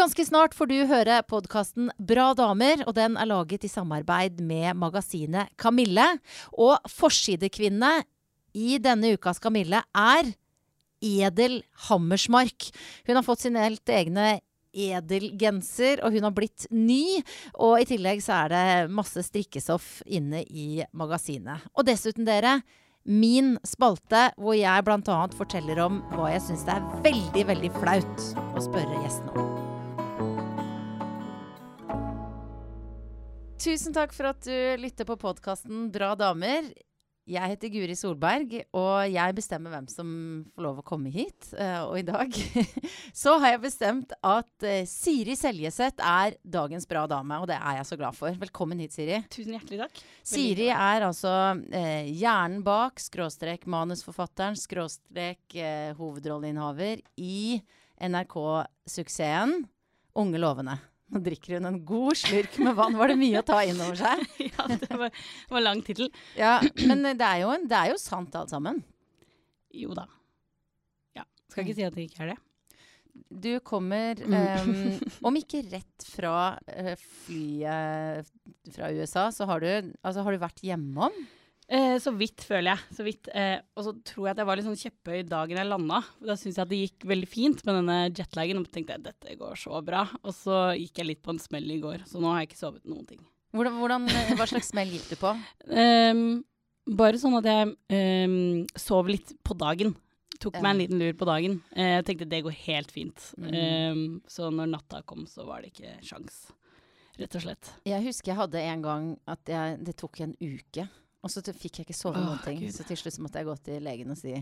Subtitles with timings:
[0.00, 4.78] Ganske snart får du høre podkasten Bra damer, og den er laget i samarbeid med
[4.80, 6.06] magasinet Kamille.
[6.56, 7.90] Og forsidekvinne
[8.56, 10.30] i denne ukas Kamille er
[11.04, 11.58] Edel
[11.90, 12.70] Hammersmark.
[13.04, 14.38] Hun har fått sin helt egne
[14.72, 17.20] edelgenser, og hun har blitt ny.
[17.60, 21.68] Og i tillegg så er det masse strikkestoff inne i magasinet.
[21.76, 22.62] Og dessuten, dere,
[23.04, 25.22] min spalte hvor jeg bl.a.
[25.36, 29.69] forteller om hva jeg syns det er veldig, veldig flaut å spørre gjestene om.
[33.60, 36.70] Tusen takk for at du lytter på podkasten Bra damer.
[37.28, 40.08] Jeg heter Guri Solberg, og jeg bestemmer hvem som
[40.54, 41.50] får lov å komme hit.
[41.52, 42.32] Uh, og i dag
[43.22, 47.82] så har jeg bestemt at uh, Siri Seljeseth er dagens bra dame, og det er
[47.82, 48.32] jeg så glad for.
[48.40, 49.20] Velkommen hit, Siri.
[49.28, 50.00] Tusen hjertelig takk.
[50.32, 55.60] Siri er altså uh, hjernen bak, skråstrek manusforfatteren, skråstrek
[56.00, 57.60] hovedrolleinnehaver i
[58.08, 59.60] NRK-suksessen
[60.18, 60.80] Unge lovende.
[61.10, 62.94] Nå drikker hun en god slurk med vann.
[62.98, 64.22] Var det mye å ta inn over seg?
[64.52, 66.12] ja, det var, var lang tittel.
[66.38, 68.78] Ja, men det er, jo, det er jo sant alt sammen.
[69.74, 70.06] Jo da.
[71.18, 71.26] Ja.
[71.50, 72.38] Skal ikke si at det ikke er det.
[73.30, 74.70] Du kommer, um,
[75.28, 76.94] om ikke rett fra uh,
[77.24, 78.30] flyet
[78.70, 81.14] fra USA, så har du, altså, har du vært hjemom?
[81.70, 82.96] Eh, så vidt, føler jeg.
[82.98, 83.28] Så vidt.
[83.30, 86.00] Eh, og så tror jeg at jeg var litt sånn kjepphøy dagen jeg landa.
[86.18, 88.58] Da syns jeg at det gikk veldig fint med denne jetlagen.
[88.58, 90.02] Og tenkte jeg dette går så bra.
[90.24, 92.62] Og så gikk jeg litt på en smell i går, så nå har jeg ikke
[92.64, 93.22] sovet noen ting.
[93.54, 95.32] Hvordan, hvordan, eh, hva slags smell gikk du på?
[95.74, 96.22] um,
[96.90, 97.72] bare sånn at jeg
[98.26, 99.94] um, sov litt på dagen.
[100.40, 101.58] Tok meg en liten lur på dagen.
[101.74, 103.26] Eh, jeg tenkte det går helt fint.
[103.36, 103.50] Mm.
[103.50, 106.48] Um, så når natta kom, så var det ikke sjans.
[107.20, 107.70] Rett og slett.
[107.86, 110.86] Jeg husker jeg hadde en gang at jeg, det tok en uke
[111.20, 112.62] og så fikk jeg ikke sove noen ting.
[112.62, 112.72] Gud.
[112.74, 114.38] Så til slutt måtte jeg gå til legen og si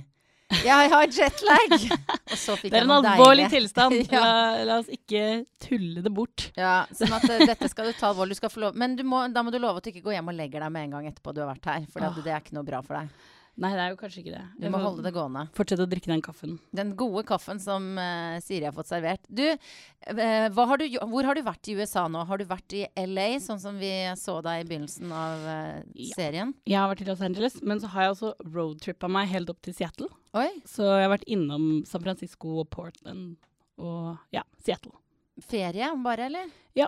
[0.48, 1.72] ja, jeg har jetlag!
[2.62, 3.94] Det er en alvorlig tilstand.
[4.12, 4.20] ja.
[4.20, 6.46] la, la, oss ikke tulle det bort.
[6.56, 8.36] Ja, sånn at uh, dette skal du ta alvorlig.
[8.36, 8.78] Du skal få lov.
[8.78, 10.88] Men må, da må du love at du ikke går hjem og legger deg med
[10.88, 11.84] en gang etterpå du har vært her.
[11.92, 13.28] For det, det er ikke noe bra for deg.
[13.58, 14.42] Nei, det er jo kanskje ikke det.
[14.62, 15.42] Du må holde det gående.
[15.56, 16.54] Fortsett å drikke den kaffen.
[16.74, 19.24] Den gode kaffen som uh, Siri har fått servert.
[19.26, 22.22] Du, uh, har du, hvor har du vært i USA nå?
[22.28, 26.54] Har du vært i LA, sånn som vi så deg i begynnelsen av uh, serien?
[26.62, 26.78] Ja.
[26.78, 29.58] Jeg har vært i Los Angeles, men så har jeg også roadtrippa meg helt opp
[29.66, 30.10] til Seattle.
[30.38, 30.48] Oi.
[30.68, 33.34] Så jeg har vært innom San Francisco og Portland
[33.82, 34.94] og ja, Seattle.
[35.42, 36.54] Ferie bare, eller?
[36.78, 36.86] Ja.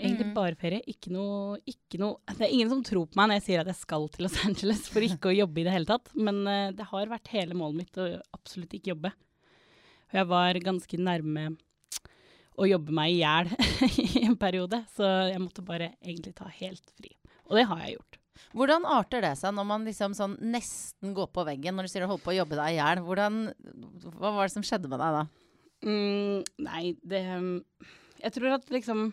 [0.00, 0.34] Egentlig mm.
[0.36, 0.80] bare ferie.
[0.90, 3.70] Ikke noe, ikke noe, Det er ingen som tror på meg når jeg sier at
[3.70, 6.12] jeg skal til Los Angeles for ikke å jobbe i det hele tatt.
[6.16, 9.12] Men uh, det har vært hele målet mitt å absolutt ikke jobbe.
[10.10, 11.50] Og jeg var ganske nærme
[12.60, 13.52] å jobbe meg i hjel
[14.20, 17.14] i en periode, så jeg måtte bare egentlig ta helt fri.
[17.48, 18.18] Og det har jeg gjort.
[18.56, 22.04] Hvordan arter det seg når man liksom sånn nesten går på veggen når du sier
[22.04, 23.02] du holder på å jobbe deg i hjel?
[23.04, 25.24] Hva var det som skjedde med deg da?
[25.86, 27.20] Mm, nei, det
[28.20, 29.10] Jeg tror at liksom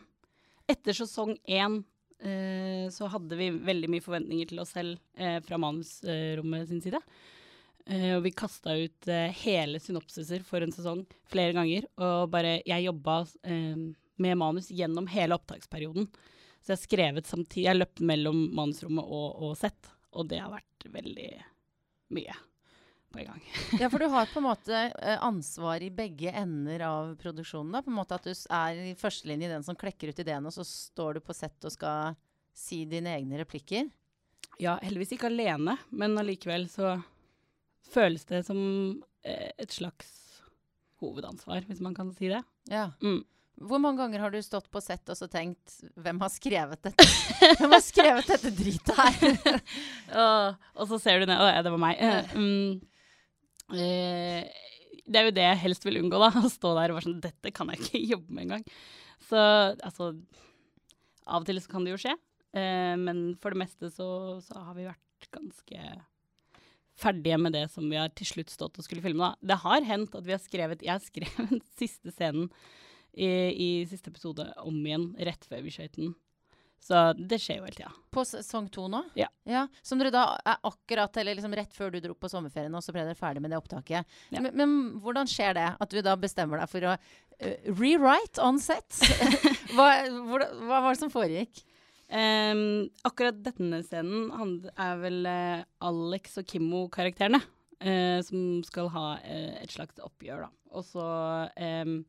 [0.67, 1.81] etter sesong én
[2.19, 7.01] eh, så hadde vi veldig mye forventninger til oss selv eh, fra manusrommet sin side.
[7.87, 11.87] Eh, og vi kasta ut eh, hele synopsiser for en sesong flere ganger.
[12.01, 13.85] Og bare Jeg jobba eh,
[14.17, 16.09] med manus gjennom hele opptaksperioden.
[16.65, 20.91] Så jeg skrevet samtidig Jeg løp mellom manusrommet og, og sett, og det har vært
[20.91, 21.31] veldig
[22.17, 22.35] mye
[23.11, 23.43] på en gang.
[23.79, 27.71] ja, for du har på en måte eh, ansvar i begge ender av produksjonen.
[27.71, 30.53] da, på en måte At du er i førstelinje den som klekker ut ideen, og
[30.53, 32.17] så står du på sett og skal
[32.57, 33.89] si dine egne replikker.
[34.61, 36.97] Ja, heldigvis ikke alene, men allikevel så
[37.87, 38.59] føles det som
[39.23, 40.13] eh, et slags
[41.01, 42.41] hovedansvar, hvis man kan si det.
[42.71, 42.89] Ja.
[43.03, 43.21] Mm.
[43.57, 47.05] Hvor mange ganger har du stått på sett og så tenkt Hvem har skrevet dette
[47.57, 49.39] Hvem har skrevet dette dritet her?
[50.21, 51.97] og, og, så ser du ned Å ja, det var meg.
[51.97, 52.93] Uh, Eh,
[53.71, 56.29] det er jo det jeg helst vil unngå, da.
[56.45, 58.67] Å stå der og være sånn Dette kan jeg ikke jobbe med engang.
[59.27, 60.13] Så altså
[61.27, 62.13] Av og til så kan det jo skje.
[62.55, 64.09] Eh, men for det meste så,
[64.43, 65.87] så, har vi vært ganske
[66.97, 69.27] ferdige med det som vi har til slutt stått og skulle filme.
[69.27, 69.51] Da.
[69.51, 72.47] Det har hendt at vi har skrevet Jeg har skrevet siste scenen
[73.17, 76.15] i, i siste episode om igjen rett før vi skøyt den.
[76.83, 77.91] Så det skjer jo hele tida.
[78.13, 79.01] På sesong to nå?
[79.19, 79.27] Ja.
[79.49, 79.65] ja.
[79.85, 82.93] Som dere da er akkurat, eller liksom rett før du dro på sommerferien, og så
[82.95, 84.19] ble dere ferdig med det opptaket.
[84.31, 84.43] Ja.
[84.43, 85.67] Men, men, hvordan skjer det?
[85.83, 89.01] At du da bestemmer deg for å uh, rewrite on set?
[89.75, 89.89] hva,
[90.29, 91.63] hvor, hva, var det som foregikk?
[92.07, 94.29] Um, akkurat denne scenen
[94.71, 97.41] er vel uh, Alex og Kimmo-karakterene.
[97.77, 100.53] Uh, som skal ha et slags oppgjør, da.
[100.77, 101.03] Og så
[101.51, 101.99] um,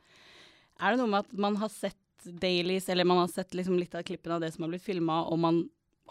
[0.78, 3.94] er det noe med at man har sett dailies, eller man har sett liksom litt
[3.94, 5.62] av klippene av det som har blitt filma, og man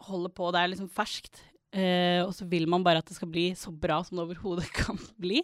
[0.07, 1.41] holder på, det er liksom ferskt.
[1.75, 4.69] Eh, og så vil man bare at det skal bli så bra som det overhodet
[4.81, 5.43] kan bli.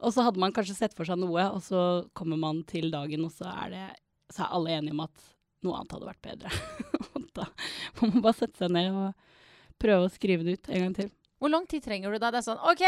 [0.00, 1.82] Og så hadde man kanskje sett for seg noe, og så
[2.16, 3.86] kommer man til dagen, og så er det
[4.32, 5.28] så er alle enige om at
[5.64, 6.50] noe annet hadde vært bedre.
[7.38, 7.46] da
[7.98, 11.10] må man bare sette seg ned og prøve å skrive det ut en gang til.
[11.38, 12.32] Hvor lang tid trenger du da?
[12.34, 12.82] Det er sånn OK,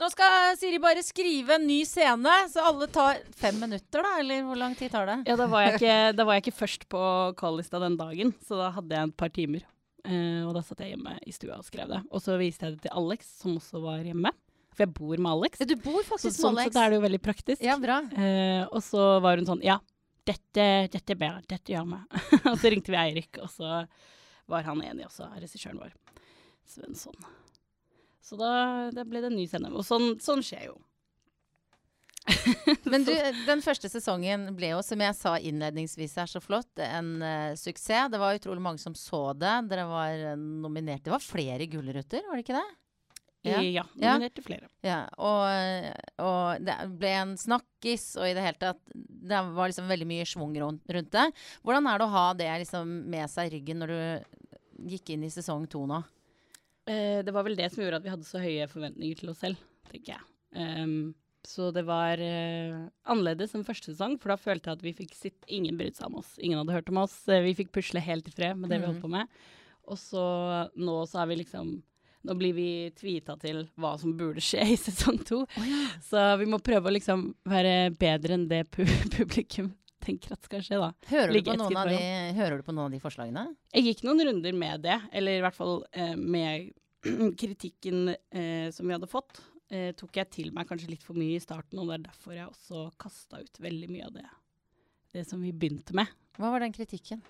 [0.00, 4.18] nå skal Siri bare skrive en ny scene, så alle tar fem minutter, da?
[4.20, 5.18] Eller hvor lang tid tar det?
[5.30, 7.00] Ja, da var jeg ikke, da var jeg ikke først på
[7.40, 9.64] call-lista den dagen, så da hadde jeg et par timer.
[10.06, 12.02] Eh, og da satt jeg hjemme i stua og skrev det.
[12.14, 14.30] Og så viste jeg det til Alex, som også var hjemme.
[14.76, 15.62] For jeg bor med Alex.
[15.64, 16.92] Du bor Så, faktisk sånn med sett er Alex.
[16.92, 17.64] det jo veldig praktisk.
[17.64, 18.02] Ja, bra.
[18.12, 19.78] Eh, og så var hun sånn Ja,
[20.28, 21.40] dette, dette er bedre.
[21.48, 22.20] Dette gjør meg.
[22.52, 23.86] og så ringte vi Eirik, og så
[24.52, 25.96] var han enig også, regissøren vår.
[26.68, 27.16] Svensson.
[28.26, 29.70] Så da, da ble det en ny scene.
[29.70, 30.80] Og sånn, sånn skjer jo.
[32.90, 33.12] Men du,
[33.50, 38.10] den første sesongen ble jo, som jeg sa innledningsvis er så flott, en uh, suksess.
[38.10, 39.54] Det var utrolig mange som så det.
[39.70, 41.04] Dere var eh, nominert.
[41.06, 42.66] Det var flere gullruter, var det ikke det?
[43.46, 43.60] Ja.
[43.60, 44.16] Ja, ja Ja.
[44.16, 44.66] nominerte flere.
[44.82, 45.86] Ja, og,
[46.18, 50.26] og det ble en snakkis, og i det hele tatt Det var liksom veldig mye
[50.26, 51.28] schwung rundt det.
[51.62, 55.28] Hvordan er det å ha det liksom med seg i ryggen når du gikk inn
[55.28, 56.02] i sesong to nå?
[56.86, 59.40] Eh, det var vel det som gjorde at vi hadde så høye forventninger til oss
[59.42, 59.56] selv,
[59.90, 60.26] tenker jeg.
[60.56, 61.14] Um,
[61.46, 65.12] så det var uh, annerledes enn første sesong, for da følte jeg at vi fikk
[65.14, 66.32] sitt Ingen brydde seg om oss.
[66.42, 67.14] Ingen hadde hørt om oss.
[67.30, 68.92] Eh, vi fikk pusle helt i fred med det vi Mhm.
[68.94, 69.28] holdt på med.
[69.86, 70.24] Og så
[70.74, 71.76] nå så er vi liksom
[72.26, 75.44] Nå blir vi tvita til hva som burde skje i sesong to.
[76.02, 78.82] Så vi må prøve å liksom være bedre enn det pu
[79.14, 79.68] publikum
[80.06, 80.92] tenker at skal skje, da.
[81.10, 81.98] Hører du, de,
[82.38, 83.44] hører du på noen av de forslagene?
[83.74, 86.70] Jeg gikk noen runder med det, eller i hvert fall eh, med
[87.40, 89.42] kritikken eh, som vi hadde fått.
[89.72, 92.36] Eh, tok jeg til meg kanskje litt for mye i starten, og det er derfor
[92.36, 94.28] jeg også kasta ut veldig mye av det,
[95.16, 96.10] det som vi begynte med.
[96.38, 97.22] Hva var den kritikken?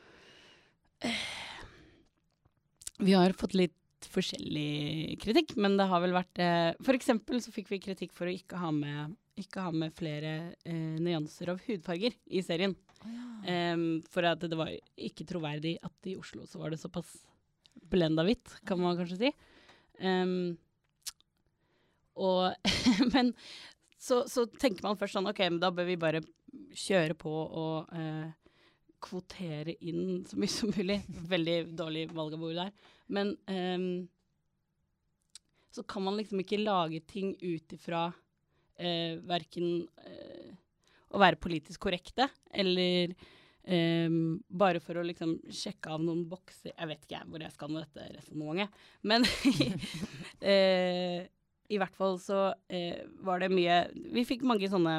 [2.97, 3.75] Vi har fått litt
[4.13, 8.29] forskjellig kritikk, men det har vel vært eh, For eksempel så fikk vi kritikk for
[8.29, 10.33] å ikke ha med, ikke ha med flere
[10.65, 12.75] eh, nyanser av hudfarger i serien.
[13.47, 17.13] Em, for at det var ikke troverdig at i Oslo så var det såpass
[17.87, 19.33] blenda hvitt, kan man kanskje si.
[20.01, 20.57] Um,
[22.17, 22.53] og
[23.15, 23.35] Men
[23.99, 26.21] så, så tenker man først sånn OK, men da bør vi bare
[26.77, 28.29] kjøre på og eh,
[29.03, 31.01] kvotere inn så mye som mulig.
[31.35, 32.93] Veldig dårlig valg av ord der.
[33.13, 33.89] Men em,
[35.75, 38.09] så kan man liksom ikke lage ting ut ifra
[38.79, 40.53] eh, verken eh,
[41.15, 43.15] å være politisk korrekte, eller
[43.65, 44.17] eh,
[44.49, 47.87] bare for å liksom sjekke av noen bokser Jeg vet ikke hvor jeg skal med
[47.87, 49.27] dette resonnementet, men
[50.53, 51.27] eh,
[51.67, 53.81] i hvert fall så eh, var det mye
[54.15, 54.99] Vi fikk mange sånne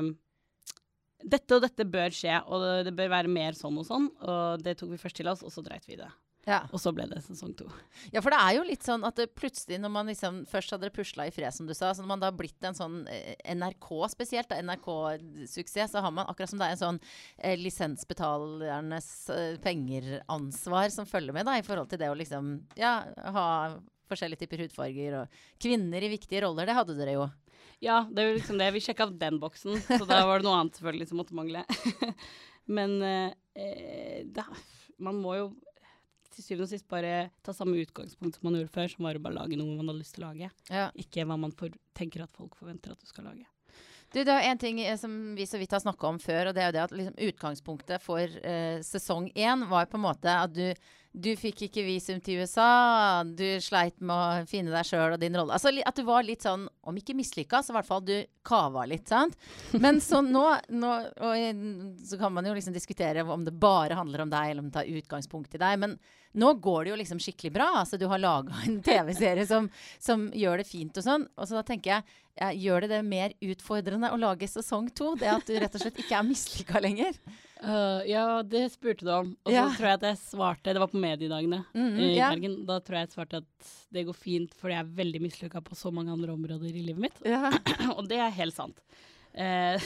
[1.24, 4.04] Dette og dette bør skje, og det, bør være mer sånn og sånn.
[4.22, 6.06] Og det tok vi først til oss, og så dreit vi det.
[6.48, 6.62] Ja.
[6.72, 7.66] Og så ble det sesong to.
[8.14, 11.26] Ja, for det er jo litt sånn at plutselig, når man liksom Først hadde pusla
[11.28, 11.92] i fred, som du sa.
[11.92, 16.30] Så når man da har blitt en sånn eh, NRK spesielt, NRK-suksess, så har man
[16.32, 17.02] akkurat som det er en sånn
[17.36, 23.02] eh, lisensbetalernes eh, penger-ansvar som følger med, da, i forhold til det å liksom Ja,
[23.36, 23.48] ha
[24.08, 26.70] forskjellige typer hudfarger og kvinner i viktige roller.
[26.70, 27.28] Det hadde dere jo.
[27.84, 28.72] Ja, det er jo liksom det.
[28.74, 31.66] Vi sjekka den boksen, så da var det noe annet selvfølgelig som måtte mangle.
[32.78, 34.48] Men eh, eh, da,
[35.04, 35.48] man må jo
[36.38, 39.24] til syvende og sist bare ta samme utgangspunkt som man gjorde før, som var å
[39.26, 40.50] bare lage noe man hadde lyst til å lage.
[40.72, 40.88] Ja.
[40.98, 43.48] Ikke hva man for, tenker at folk forventer at du skal lage.
[44.14, 46.56] Du, det er en ting eh, som vi så vidt har snakka om før, og
[46.56, 50.32] det er jo det at liksom, utgangspunktet for eh, sesong én var på en måte
[50.32, 50.70] at du,
[51.18, 55.36] du fikk ikke visum til USA, du sleit med å finne deg sjøl og din
[55.38, 55.56] rolle.
[55.56, 58.14] Altså at du var litt sånn, om ikke mislykka, så i hvert fall du
[58.48, 59.34] kava litt, sant?
[59.82, 60.92] Men så nå, nå
[61.26, 61.66] og,
[62.06, 64.78] så kan man jo liksom diskutere om det bare handler om deg, eller om det
[64.78, 65.82] tar utgangspunkt i deg.
[65.82, 65.98] Men
[66.38, 67.72] nå går det jo liksom skikkelig bra.
[67.82, 71.28] Altså, du har laga en TV-serie som, som gjør det fint og sånn.
[71.38, 72.22] Og så da tenker jeg,
[72.62, 75.16] gjør det det mer utfordrende å lage sesong to?
[75.18, 77.18] Det at du rett og slett ikke er mislykka lenger?
[77.64, 79.32] Uh, ja, det spurte du om.
[79.46, 79.64] Og så Ja.
[79.74, 82.30] tror jeg at jeg svarte Det var på mediedagene Mhm, i ja.
[82.30, 82.66] Bergen.
[82.68, 85.76] Da tror jeg jeg svarte at det går fint, fordi jeg er veldig mislykka på
[85.76, 87.18] så mange andre områder i livet mitt.
[87.26, 87.50] Ja.
[87.98, 88.80] Og det er helt sant.
[89.34, 89.78] Uh,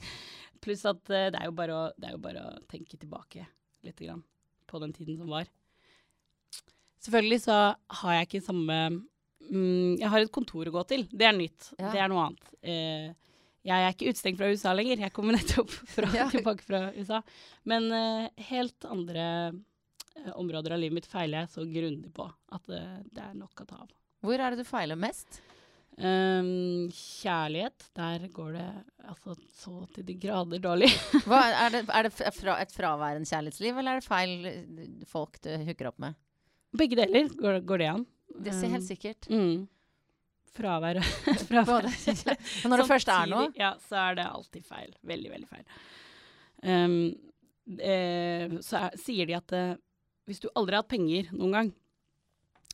[0.64, 3.46] pluss at uh, det, er jo bare å, det er jo bare å tenke tilbake
[3.84, 4.22] litt grann,
[4.66, 5.48] på den tiden som var.
[7.04, 7.56] Selvfølgelig så
[8.00, 8.76] har jeg ikke samme
[9.50, 11.04] mm, Jeg har et kontor å gå til.
[11.12, 11.72] Det er nytt.
[11.78, 11.90] Ja.
[11.92, 13.16] Det er noe annet.
[13.64, 15.00] Jeg er ikke utestengt fra USA lenger.
[15.06, 16.26] Jeg kommer nettopp fra, Ja.
[16.32, 17.22] tilbake fra USA.
[17.64, 22.68] Men uh, helt andre uh, områder av livet mitt feiler jeg så grundig på at
[22.70, 23.90] uh, det er nok å ta av.
[24.24, 25.40] Hvor er det du feiler mest?
[25.94, 28.66] Um, kjærlighet, der går det
[29.06, 30.88] altså så til de grader dårlig.
[31.28, 35.52] Hva, er det, er det fra, et fraværende kjærlighetsliv, eller er det feil folk du
[35.68, 36.16] hooker opp med?
[36.74, 38.02] Begge deler går, går det an.
[38.42, 39.28] Det ser helt sikkert.
[39.30, 39.68] Mm.
[40.54, 41.00] Fravær.
[41.48, 41.88] Fravær.
[42.62, 44.92] Men når det først er noe Ja, så er det alltid feil.
[45.02, 45.64] Veldig, veldig feil.
[46.64, 46.98] Um,
[47.78, 49.74] eh, så er, sier de at eh,
[50.28, 51.72] hvis du aldri har hatt penger noen gang,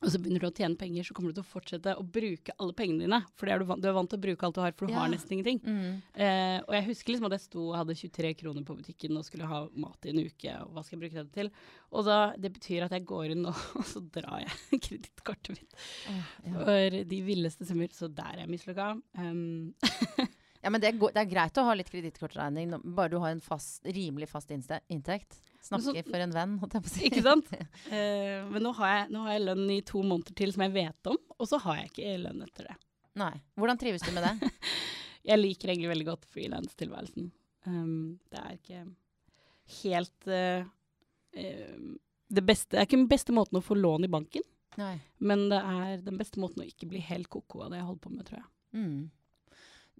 [0.00, 2.54] og så begynner du å tjene penger, så kommer du til å fortsette å bruke
[2.56, 3.18] alle pengene dine.
[3.36, 4.88] For det er du, vant, du er vant til å bruke alt du har, for
[4.88, 5.02] du Ja.
[5.02, 5.60] har nesten ingenting.
[5.60, 6.00] Mm.
[6.14, 9.26] Eh, og jeg husker liksom at jeg sto og hadde 23 kroner på butikken og
[9.28, 11.52] skulle ha mat i en uke, og hva skal jeg bruke det til?
[11.92, 15.76] Og da, det betyr at jeg går inn og, og så drar jeg kredittkortet mitt
[16.08, 16.56] oh, ja.
[16.56, 17.92] for de villeste summer.
[17.92, 18.94] Så der er jeg mislykka.
[19.20, 19.74] Um,
[20.60, 23.40] Ja, men det, er, det er greit å ha litt kredittkortregning, bare du har en
[23.40, 25.38] fast, rimelig fast inntekt.
[25.60, 27.02] Snakke for en venn, holdt jeg på å si.
[27.10, 27.50] ikke sant?
[27.90, 30.74] Uh, men nå har, jeg, nå har jeg lønn i to måneder til som jeg
[30.76, 32.76] vet om, og så har jeg ikke lønn etter det.
[33.20, 33.32] Nei.
[33.58, 34.50] Hvordan trives du med det?
[35.30, 37.26] Jeg liker egentlig veldig godt frilanstilværelsen.
[37.68, 38.78] Um, det er ikke
[39.82, 40.62] helt uh,
[41.36, 41.90] uh,
[42.30, 44.46] det beste Det er ikke den beste måten å få lån i banken,
[44.80, 44.94] Nei.
[45.18, 48.04] men det er den beste måten å ikke bli helt ko-ko av det jeg holder
[48.06, 48.48] på med, tror jeg.
[48.78, 49.00] Mm.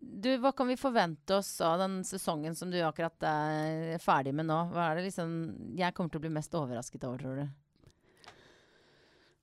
[0.01, 4.49] Du, hva kan vi forvente oss av den sesongen som du akkurat er ferdig med
[4.49, 4.59] nå?
[4.73, 5.33] Hva er det liksom
[5.79, 8.33] jeg kommer til å bli mest overrasket over, tror du?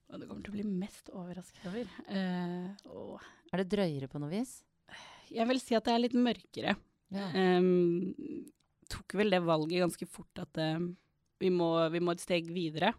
[0.08, 1.90] Hva du kommer til å bli mest overrasket over.
[2.10, 4.60] Uh, Er det drøyere på noe vis?
[5.34, 6.76] jeg vil si at det er litt mørkere.
[7.14, 7.28] Ja.
[7.60, 8.46] Um,
[8.92, 10.80] tok vel det valget ganske fort at eh,
[11.42, 12.94] vi, må, vi må et steg videre.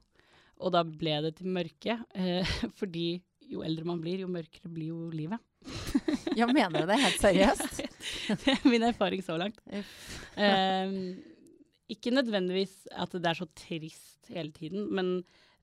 [0.58, 4.92] Og da ble det til mørke, uh, fordi jo eldre man blir, jo mørkere blir
[4.92, 5.40] jo livet.
[6.38, 7.80] Ja, mener du det helt seriøst?
[8.44, 9.58] Det er min erfaring så langt.
[10.36, 10.94] Um,
[11.90, 15.22] ikke nødvendigvis at det er så trist hele tiden, men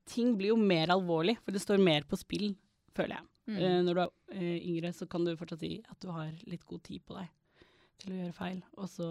[0.09, 2.51] ting blir jo mer alvorlig, for det står mer på spill,
[2.97, 3.27] føler jeg.
[3.45, 3.57] Mm.
[3.61, 6.65] Uh, når du er uh, yngre, så kan du fortsatt si at du har litt
[6.69, 7.29] god tid på deg
[8.01, 8.59] til å gjøre feil.
[8.81, 9.09] Og så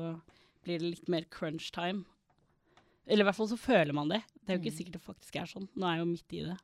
[0.66, 2.04] blir det litt mer crunch time.
[3.06, 4.22] Eller i hvert fall så føler man det.
[4.42, 4.78] Det er jo ikke Mm.
[4.78, 5.68] sikkert det faktisk er sånn.
[5.76, 6.56] Nå er jeg jo midt i det.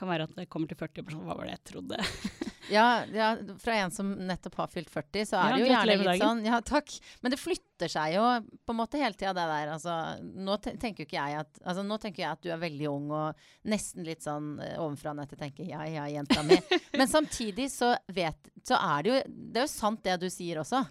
[0.00, 1.98] Kan være at jeg kommer til 40 og bare sånn Hva var det jeg trodde?
[2.70, 5.96] Ja, ja, fra en som nettopp har fylt 40, så er Ja, det jo gjerne
[6.00, 6.92] litt sånn Ja, takk.
[7.20, 8.24] Men det flytter seg jo
[8.66, 9.72] på en måte hele tida, det der.
[9.74, 12.88] Altså, nå tenker jo ikke jeg at Altså, nå tenker jeg at du er veldig
[12.92, 16.60] ung og nesten litt sånn eh, ovenfra og til tenker ja, ja, jenta mi.
[16.98, 20.62] Men samtidig så vet Så er det jo Det er jo sant det du sier
[20.62, 20.84] også.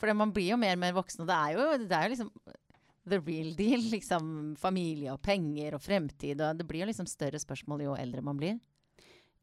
[0.00, 2.12] For man blir jo mer og mer voksen, og det er jo, det er jo
[2.14, 2.30] liksom
[3.10, 3.82] the real deal.
[3.92, 6.40] Liksom familie og penger og fremtid.
[6.40, 8.56] Og det blir jo liksom større spørsmål jo eldre man blir.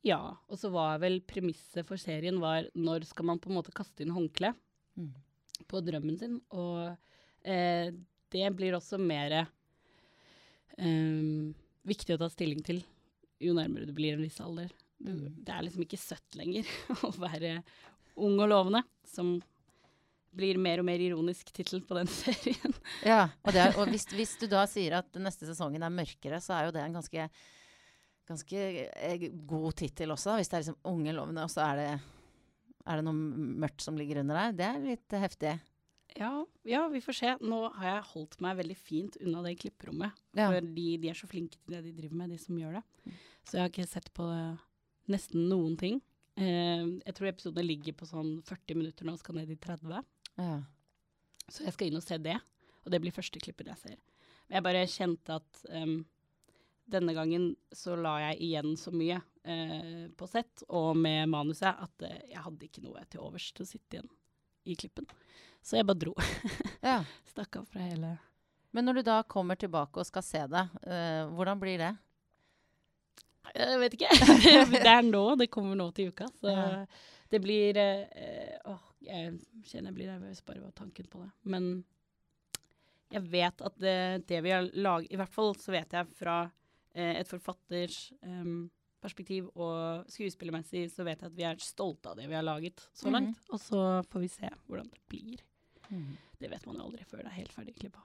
[0.06, 0.20] Ja.
[0.50, 4.04] Og så var vel premisset for serien var når skal man på en måte kaste
[4.06, 4.54] inn håndkle
[4.98, 5.12] Mm.
[5.70, 6.40] på drømmen sin.
[6.58, 6.98] Og
[7.46, 7.92] eh,
[8.34, 9.36] det blir også mer
[10.78, 11.54] eh,
[11.88, 12.82] viktig å ta stilling til
[13.44, 14.72] jo nærmere du blir en viss alder.
[14.98, 15.44] Du, Mm.
[15.46, 16.66] Det er liksom ikke søtt lenger
[17.06, 17.60] å være
[18.18, 19.36] ung og lovende, som
[20.34, 22.74] blir mer og mer ironisk tittel på den serien.
[23.06, 26.42] Ja, og, det er, og hvis, hvis du da sier at neste sesongen er mørkere,
[26.42, 27.28] så er jo det en ganske,
[28.28, 30.36] ganske eh, god tittel også.
[30.38, 31.90] Hvis det er liksom unge lovende, og så er det,
[32.86, 34.56] er det noe mørkt som ligger under der.
[34.58, 35.56] Det er litt heftig.
[36.18, 36.32] Ja,
[36.66, 37.34] ja, vi får se.
[37.46, 40.18] Nå har jeg holdt meg veldig fint unna det klipperommet.
[40.38, 40.50] Ja.
[40.50, 43.16] For de, de er så flinke til det de driver med, de som gjør det.
[43.46, 44.28] Så jeg har ikke sett på
[45.12, 46.02] nesten noen ting.
[46.38, 50.04] Eh, jeg tror episodene ligger på sånn 40 minutter nå og skal ned i 30.
[50.42, 50.58] Ja.
[51.48, 52.38] Så jeg skal inn og se det.
[52.84, 53.98] Og det blir første klippet jeg ser.
[54.48, 56.00] Men jeg bare kjente at em,
[56.88, 62.06] denne gangen så la jeg igjen så mye eh, på sett og med manuset at
[62.08, 64.10] eh, jeg hadde ikke noe til overs til å sitte igjen
[64.68, 65.08] i klippen.
[65.64, 66.14] Så jeg bare dro.
[66.88, 67.02] ja.
[67.28, 68.14] Stakk av fra hele
[68.76, 71.94] Men når du da kommer tilbake og skal se det, eh, hvordan blir det?
[73.56, 74.12] Jeg vet ikke.
[74.74, 75.24] det er nå.
[75.40, 76.28] Det kommer nå til uka.
[76.40, 76.86] Så Ja.
[77.32, 81.30] det blir eh, Åh, jeg kjenner jeg blir nervøs bare ved tanken på det.
[81.44, 81.70] Men
[83.12, 86.42] jeg vet at det, det vi har laget I hvert fall så vet jeg fra
[86.44, 86.52] eh,
[86.98, 88.70] et forfatters um,
[89.04, 92.82] perspektiv og skuespillermessig så vet jeg at vi er stolte av det vi har laget
[92.98, 93.14] så Mhm.
[93.14, 93.40] langt.
[93.54, 95.44] Og så får vi se hvordan det blir.
[96.40, 98.02] Det vet man jo aldri før det er helt ferdig klippa.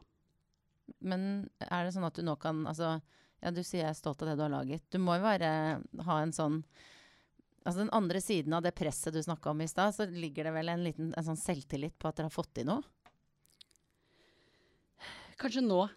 [1.01, 3.01] Men er det sånn at du nå kan Altså,
[3.43, 4.83] ja, du sier jeg er stolt av det du har laget.
[4.91, 6.63] Du må jo bare ha en sånn
[7.65, 10.53] Altså den andre siden av det presset du snakka om i stad, så ligger det
[10.53, 12.83] vel en liten en sånn selvtillit på at dere har fått til noe?
[15.39, 15.89] Kanskje nå.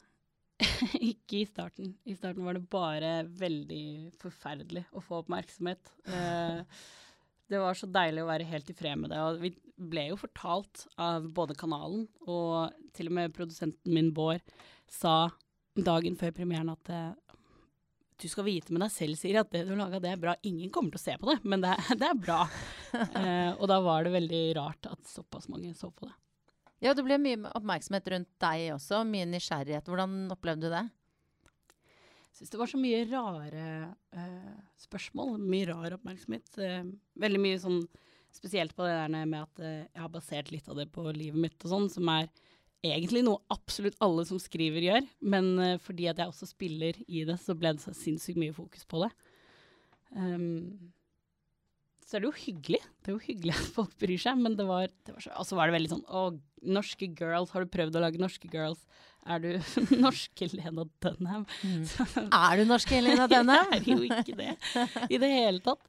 [1.12, 1.96] ikke i starten.
[2.08, 5.92] I starten var det bare veldig forferdelig å få oppmerksomhet.
[6.08, 6.62] Eh,
[7.52, 9.22] det var så deilig å være helt i fred med det.
[9.22, 14.44] Og vi ble jo fortalt av både kanalen og til og med produsenten min Bård
[14.92, 15.28] sa
[15.76, 17.12] dagen før premieren at eh,
[18.16, 20.38] du skal vite med deg selv, Siri, at det du har laga, det er bra.
[20.48, 22.44] Ingen kommer til å se på det, men det det er bra.
[22.96, 26.14] Eh, og da var det veldig rart at såpass mange så på det.
[26.84, 29.04] Ja, det ble mye oppmerksomhet rundt deg også.
[29.08, 29.88] Mye nysgjerrighet.
[29.90, 30.84] Hvordan opplevde du det?
[32.26, 33.68] Jeg syns det var så mye rare
[34.18, 35.38] uh, spørsmål.
[35.40, 36.50] Mye rar oppmerksomhet.
[36.60, 36.90] Uh,
[37.24, 37.80] veldig mye sånn
[38.36, 41.40] spesielt på det der med at uh, jeg har basert litt av det på livet
[41.48, 42.28] mitt og sånn, som er
[42.86, 47.40] egentlig noe absolutt alle som skriver gjør, men fordi at jeg også spiller i det,
[47.42, 49.10] så ble det så sinnssykt mye fokus på det.
[50.14, 50.92] Um,
[52.06, 52.82] så er det jo hyggelig.
[53.02, 55.58] Det er jo hyggelig at folk bryr seg, men det var, det var så, altså
[55.58, 56.28] var det veldig sånn Å,
[56.68, 58.86] norske girls, har du prøvd å lage norske girls?
[59.26, 59.50] Er du
[60.06, 61.46] norske Lena Dunham?
[62.30, 63.72] Er du norske Lena Dunham?
[63.76, 64.54] Jeg er jo ikke det
[65.10, 65.86] i det hele tatt.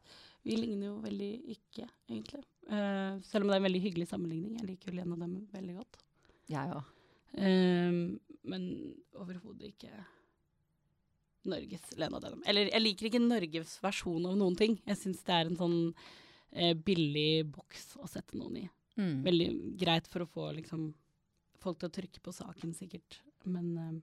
[0.46, 2.44] Vi ligner jo veldig ikke, egentlig.
[2.70, 4.60] Uh, selv om det er en veldig hyggelig sammenligning.
[4.60, 5.98] Jeg liker jo Lena Dunham veldig godt.
[6.52, 6.92] Jeg òg.
[7.36, 7.96] Eh,
[8.46, 8.62] men
[9.18, 9.90] overhodet ikke
[11.46, 12.42] Norges Lena Dunham.
[12.46, 14.78] Eller jeg liker ikke Norges versjon av noen ting.
[14.86, 15.78] Jeg syns det er en sånn
[16.52, 18.66] eh, billig boks å sette noen i.
[18.96, 19.16] Mm.
[19.26, 19.48] Veldig
[19.80, 20.90] greit for å få liksom,
[21.62, 23.20] folk til å trykke på saken, sikkert.
[23.44, 23.96] Men, eh,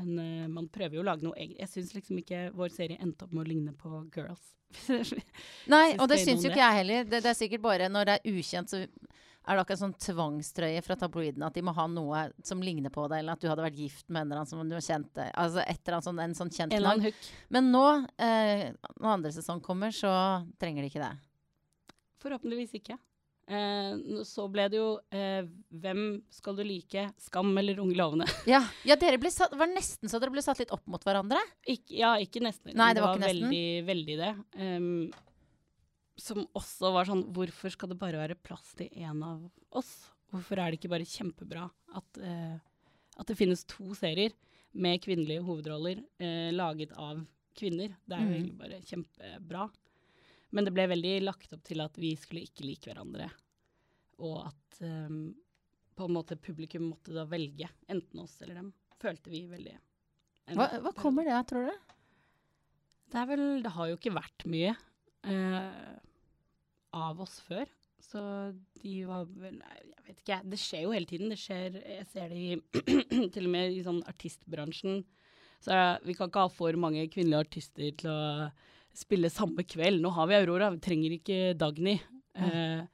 [0.00, 1.58] men eh, man prøver jo å lage noe eget.
[1.62, 4.54] Jeg syns liksom ikke vår serie endte opp med å ligne på Girls.
[5.72, 7.06] Nei, og det syns jo ikke jeg heller.
[7.08, 8.84] Det, det er sikkert bare når det er ukjent, så
[9.50, 13.06] er det akkurat sånn tvangstrøye fra tabloidene at de må ha noe som ligner på
[13.10, 15.26] det, eller at du hadde vært gift med en eller annen som du kjente.
[15.32, 17.08] Altså et eller annet sånn, en sånn kjent navn.
[17.56, 17.86] Men nå,
[18.20, 18.66] eh,
[19.00, 20.12] når andre sesong kommer, så
[20.60, 21.14] trenger de ikke det.
[22.20, 22.98] Forhåpentligvis ikke.
[23.50, 25.42] Eh, så ble det jo eh,
[25.82, 27.02] Hvem skal du like?
[27.18, 28.28] Skam eller Unge lovende?
[28.52, 31.40] Ja, ja dere ble satt, var nesten så dere ble satt litt opp mot hverandre.
[31.66, 32.70] Ik ja, ikke nesten.
[32.76, 33.48] Nei, men det var ikke nesten.
[33.50, 34.30] veldig, veldig det.
[34.54, 35.10] Um,
[36.20, 39.42] som også var sånn Hvorfor skal det bare være plass til én av
[39.80, 39.90] oss?
[40.30, 41.64] Hvorfor er det ikke bare kjempebra
[41.98, 42.56] at, uh,
[43.18, 44.30] at det finnes to serier
[44.78, 47.24] med kvinnelige hovedroller uh, laget av
[47.58, 47.96] kvinner?
[48.06, 48.36] Det er jo Mhm.
[48.36, 49.64] egentlig bare kjempebra.
[50.50, 53.28] Men det ble veldig lagt opp til at vi skulle ikke like hverandre.
[54.26, 55.30] Og at um,
[55.96, 58.72] på en måte publikum måtte da velge enten oss eller dem.
[59.00, 59.76] Følte vi veldig.
[60.56, 61.96] Hva, hva kommer det av, tror du?
[63.10, 64.74] Det er vel Det har jo ikke vært mye
[65.26, 65.94] uh,
[66.98, 67.70] av oss før.
[68.00, 68.20] Så
[68.80, 70.40] de var vel Jeg vet ikke.
[70.50, 71.32] Det skjer jo hele tiden.
[71.32, 72.58] Det skjer Jeg ser det i
[73.34, 75.02] til og med i sånn artistbransjen.
[75.60, 75.76] Så
[76.06, 78.48] vi kan ikke ha for mange kvinnelige artister til å
[79.00, 80.02] spille samme kveld.
[80.04, 81.96] Nå har vi Aurora, vi trenger ikke Dagny.
[82.36, 82.84] Eh,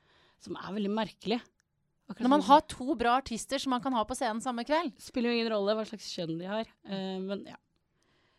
[0.43, 1.41] som er veldig merkelig.
[2.07, 4.93] Akkurat Når man har to bra artister som man kan ha på scenen samme kveld.
[5.03, 6.69] spiller jo ingen rolle hva slags kjønn de har.
[6.87, 7.59] Eh, men ja.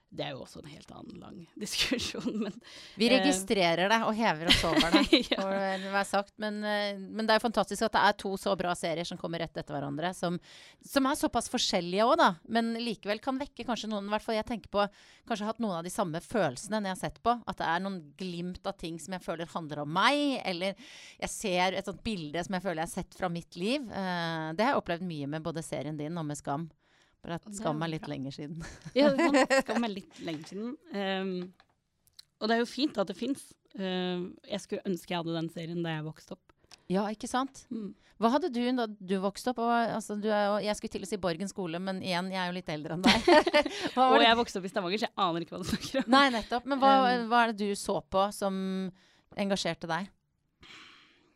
[0.09, 2.53] Det er jo også en helt annen lang diskusjon, men
[2.95, 3.17] Vi Eh.
[3.19, 5.01] registrerer det og hever oss over det.
[5.33, 5.41] Ja.
[5.41, 6.31] får vel være sagt.
[6.39, 9.19] Men, eh, men det er jo fantastisk at det er to så bra serier som
[9.19, 10.39] kommer rett etter hverandre, som,
[10.87, 12.29] som er såpass forskjellige òg, da.
[12.47, 14.87] Men likevel kan vekke kanskje noen I hvert fall jeg tenker på
[15.27, 17.35] kanskje har hatt noen av de samme følelsene når jeg har sett på.
[17.45, 20.75] At det er noen glimt av ting som jeg føler handler om meg, eller
[21.19, 23.83] jeg ser et sånt bilde som jeg føler jeg har sett fra mitt liv.
[23.91, 26.69] Eh, det har jeg opplevd mye med både serien din og med Skam.
[27.23, 28.11] Bare at Skam er litt bra.
[28.13, 28.59] lenger siden.
[28.97, 29.61] Ja, er.
[29.63, 30.75] Skam er litt lenger siden.
[30.93, 31.31] Um,
[32.39, 33.47] og det er jo fint at det fins.
[33.77, 36.53] jeg skulle ønske jeg hadde den serien da jeg vokste opp.
[36.89, 37.65] Ja, ikke sant?
[37.73, 37.91] Mm.
[38.17, 39.59] Hva hadde du da du vokste opp?
[39.61, 42.47] Og, altså, du jo, jeg skulle til å si Borgen skole, men igjen, jeg er
[42.49, 43.27] jo litt eldre enn deg.
[44.01, 46.07] Og jeg vokste opp i Stavanger, så jeg aner ikke hva du snakker om.
[46.15, 46.65] Nei, nettopp.
[46.71, 48.57] Men hva, Um, hva er det du så på som
[49.37, 50.09] engasjerte deg?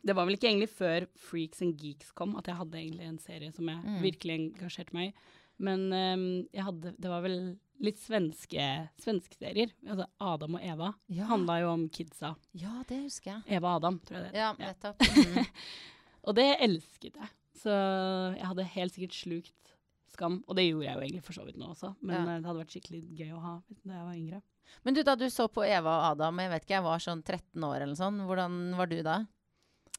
[0.02, 3.20] Det var vel ikke egentlig før Freaks and Geeks kom at jeg hadde egentlig en
[3.22, 4.00] serie som jeg Mm.
[4.02, 5.14] virkelig engasjerte meg i.
[5.62, 7.36] Men um, jeg hadde, det var vel
[7.82, 8.66] litt svenske,
[9.02, 9.72] serier.
[9.86, 10.92] Altså Adam og Eva.
[11.12, 11.26] Ja.
[11.30, 12.34] Handla jo om kidsa.
[12.58, 13.58] Ja, det husker jeg.
[13.58, 15.02] Eva og Adam, tror jeg det Ja, nettopp.
[15.02, 15.50] Mm.
[16.30, 17.30] Og det elsket jeg.
[17.58, 19.72] Så jeg hadde helt sikkert slukt
[20.12, 20.42] Skam.
[20.46, 22.34] Og det gjorde jeg jo egentlig for så vidt nå også, men Ja.
[22.34, 24.42] eh, det hadde vært skikkelig gøy å ha da jeg var yngre.
[24.84, 27.22] Men du, da du så på Eva og Adam, jeg vet ikke, jeg var sånn
[27.24, 29.16] 13 år eller sånn, hvordan var du da?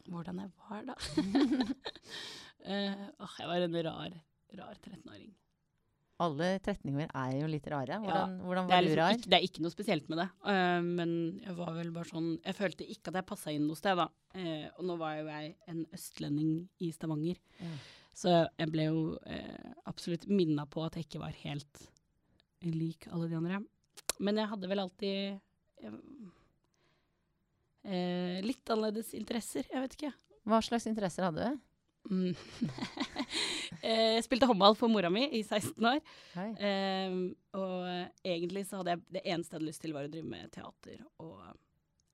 [0.06, 0.96] Hvordan jeg var da?
[2.70, 4.20] uh, jeg var en rar,
[4.54, 5.34] rar 13-åring.
[6.24, 7.98] Alle 13-åringer er jo litt rare.
[8.04, 9.18] Hvordan, hvordan Det er, var du liksom rar?
[9.18, 10.28] ikke, det er ikke noe spesielt med det.
[10.46, 13.80] Uh, men jeg var vel bare sånn Jeg følte ikke at jeg passa inn noe
[13.80, 14.08] sted, da.
[14.38, 17.42] Uh, og nå var jo jeg en østlending i Stavanger.
[17.60, 17.74] Ja.
[18.14, 21.84] Så jeg ble jo uh, absolutt minna på at jeg ikke var helt
[22.64, 23.64] lik alle de andre.
[24.24, 25.42] Men jeg hadde vel alltid
[27.84, 29.68] litt annerledes interesser.
[29.68, 30.14] Jeg vet ikke.
[30.48, 31.64] Hva slags interesser hadde du?
[32.14, 32.36] Mm.
[33.84, 35.98] Eh, jeg spilte håndball for mora mi i 16 år.
[36.64, 37.18] Ehm,
[37.60, 37.88] og
[38.24, 41.02] egentlig så hadde jeg det eneste jeg hadde lyst til, var å drive med teater
[41.20, 41.42] og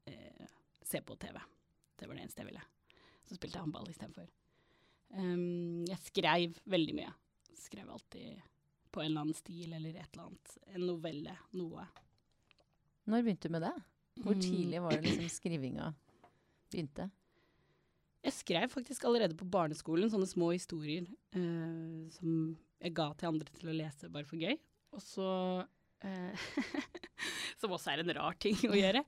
[0.09, 0.47] uh,
[0.81, 1.37] se på TV.
[1.99, 2.63] Det var det eneste jeg ville.
[3.29, 4.25] Så spilte jeg håndball istedenfor.
[5.13, 7.11] Um, jeg skrev veldig mye.
[7.59, 8.41] Skrev alltid
[8.89, 10.57] på en eller annen stil eller et eller annet.
[10.73, 11.37] En novelle.
[11.59, 11.85] Noe.
[13.09, 13.75] Når begynte du med det?
[14.23, 14.41] Hvor Mm.
[14.47, 15.93] tidlig var det liksom skrivinga
[16.71, 17.11] begynte?
[18.25, 21.05] Jeg skrev faktisk allerede på barneskolen sånne små historier
[21.35, 24.57] eh, som jeg ga til andre til å lese bare for gøy.
[24.95, 25.29] Og så
[26.03, 26.49] eh,
[27.59, 29.01] Som også er en rar ting å gjøre.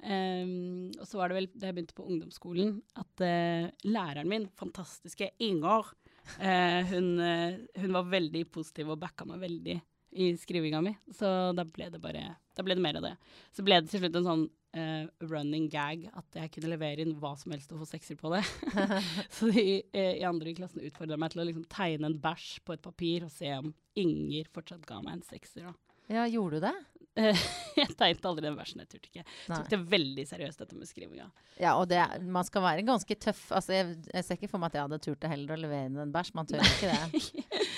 [0.00, 4.46] Um, og så var det vel da jeg begynte på ungdomsskolen at eh, læreren min,
[4.56, 5.90] fantastiske Inger,
[6.36, 9.78] Eh, hun, eh, hun var veldig positiv og backa meg veldig
[10.18, 13.12] i skrivinga mi, så da ble det bare Da ble det mer av det.
[13.54, 14.40] Så ble det til slutt en sånn
[14.78, 18.32] eh, running gag at jeg kunne levere inn hva som helst og få sekser på
[18.34, 18.44] det.
[19.36, 22.52] så de eh, i andre i klassen utfordra meg til å liksom tegne en bæsj
[22.64, 25.66] på et papir og se om Inger fortsatt ga meg en sekser.
[25.66, 25.74] da.
[26.08, 26.76] Ja, gjorde du det?
[27.18, 27.40] Eh,
[27.80, 29.24] jeg tegnet aldri den versen, jeg turte ikke.
[29.50, 29.58] Nei.
[29.58, 31.28] Tok det veldig seriøst, dette med skrivinga.
[31.58, 33.48] Ja, og det, man skal være ganske tøff.
[33.50, 35.90] Altså, jeg, jeg ser ikke for meg at jeg hadde turt det heller å levere
[35.90, 36.34] inn en bæsj.
[36.38, 37.22] Man tør ikke det.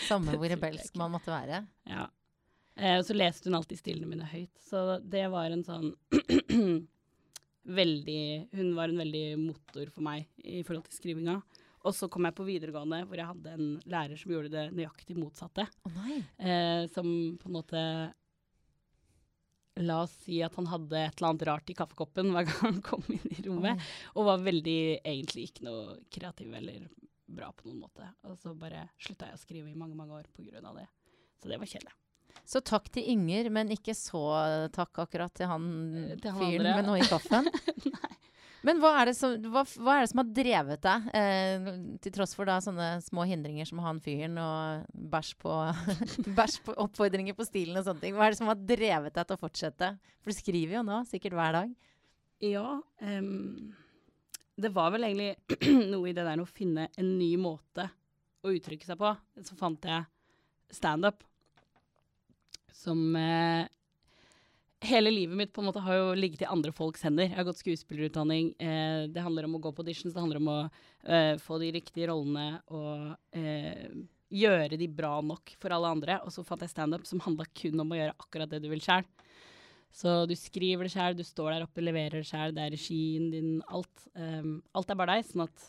[0.09, 1.65] Samme hvor jeg rebelsk man måtte være.
[1.89, 2.07] Ja.
[2.77, 5.91] Eh, og så leste hun alltid stilene mine høyt, så det var en sånn
[7.81, 8.23] veldig
[8.57, 11.41] Hun var en veldig motor for meg i forhold til skrivinga.
[11.87, 15.17] Og så kom jeg på videregående, hvor jeg hadde en lærer som gjorde det nøyaktig
[15.17, 15.65] motsatte.
[15.95, 16.19] Nei.
[16.37, 17.07] Eh, som
[17.41, 17.85] på en måte
[19.81, 22.83] La oss si at han hadde et eller annet rart i kaffekoppen hver gang han
[22.85, 23.81] kom inn i rommet.
[24.13, 26.85] Og var veldig egentlig ikke noe kreativ eller
[27.31, 28.11] bra på noen måte.
[28.29, 30.29] Og så bare slutta jeg å skrive i mange, mange år
[30.61, 30.89] av det.
[31.41, 31.97] Så det var kjedelig.
[32.49, 34.23] Så takk til Inger, men ikke så
[34.75, 35.69] takk akkurat til han
[36.11, 37.51] Eh, til han fyren med noe i kaffen.
[38.61, 41.69] Men hva er, det som, hva, hva er det som har drevet deg, eh,
[42.05, 45.55] til tross for da sånne små hindringer som han fyren og bæsj på,
[46.67, 48.19] på oppfordringer på stilen og sånne ting?
[48.19, 49.95] Hva er det som har drevet deg til å fortsette?
[50.21, 51.73] For du skriver jo nå, sikkert hver dag.
[52.45, 52.67] Ja,
[53.01, 53.73] Um,
[54.61, 55.63] det var vel egentlig
[55.93, 57.87] noe i det der å finne en ny måte
[58.45, 59.15] å uttrykke seg på.
[59.47, 60.05] Så fant jeg
[60.77, 61.25] standup,
[62.77, 63.69] som eh,
[64.81, 67.27] Hele livet mitt på en måte har jo ligget i andre folks hender.
[67.27, 68.55] Jeg har gått skuespillerutdanning.
[68.57, 70.61] Eh, det handler om å gå på auditions, det handler om å
[71.05, 73.91] eh, få de riktige rollene og eh,
[74.33, 76.17] gjøre de bra nok for alle andre.
[76.25, 78.81] Og så fant jeg standup som handla kun om å gjøre akkurat det du vil
[78.81, 79.05] sjæl.
[79.93, 83.29] Så du skriver det sjæl, du står der oppe, leverer det sjæl, det er regien
[83.33, 84.07] din, alt.
[84.15, 85.27] Um, alt er bare deg.
[85.27, 85.69] Sånn at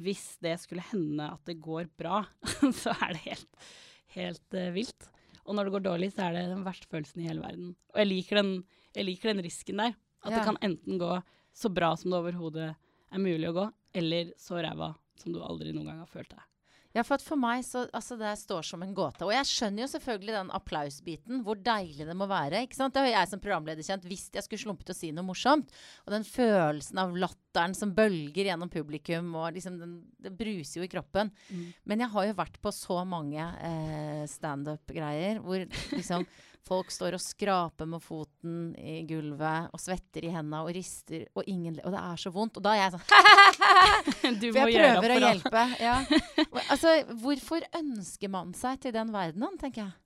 [0.00, 2.22] hvis det skulle hende at det går bra,
[2.82, 3.72] så er det helt,
[4.16, 5.10] helt uh, vilt.
[5.46, 7.74] Og når det går dårlig, så er det den verste følelsen i hele verden.
[7.94, 8.52] Og jeg liker den,
[8.96, 9.94] jeg liker den risken der.
[10.24, 10.36] At Ja.
[10.38, 11.22] det kan enten gå
[11.54, 12.76] så bra som det overhodet
[13.12, 16.42] er mulig å gå, eller så ræva som du aldri noen gang har følt deg.
[16.90, 19.22] Ja, for for meg så altså det står som en gåte.
[19.22, 22.64] Og jeg skjønner jo selvfølgelig den applausbiten, hvor deilig det må være.
[22.66, 22.96] ikke sant?
[22.96, 25.70] Det har jeg som programleder kjent hvis jeg skulle slumpet å si noe morsomt.
[26.06, 30.88] Og den følelsen av latteren som bølger gjennom publikum, og liksom den, det bruser jo
[30.88, 31.30] i kroppen.
[31.50, 31.64] Mm.
[31.86, 35.62] Men jeg har jo vært på så mange eh, standup-greier hvor
[35.94, 36.26] liksom
[36.68, 41.48] folk står og skraper med foten i gulvet og svetter i hendene og rister, og
[41.50, 42.58] ingen Og det er så vondt.
[42.60, 45.64] Og da er jeg sånn Du må gjøre opp for å hjelpe.
[45.80, 45.96] Ja.
[46.70, 46.92] Altså,
[47.22, 49.96] hvorfor ønsker man seg til den verdenen, tenker jeg.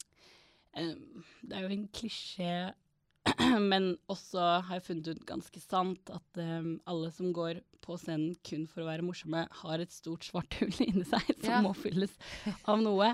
[0.75, 2.55] Um, det er jo en klisjé,
[3.73, 8.33] men også har jeg funnet ut ganske sant at um, alle som går på scenen
[8.47, 11.61] kun for å være morsomme, har et stort svart hull inni seg som Ja.
[11.64, 12.14] må fylles
[12.64, 13.12] av noe.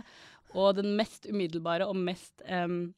[0.55, 2.89] Og den mest umiddelbare og mest um,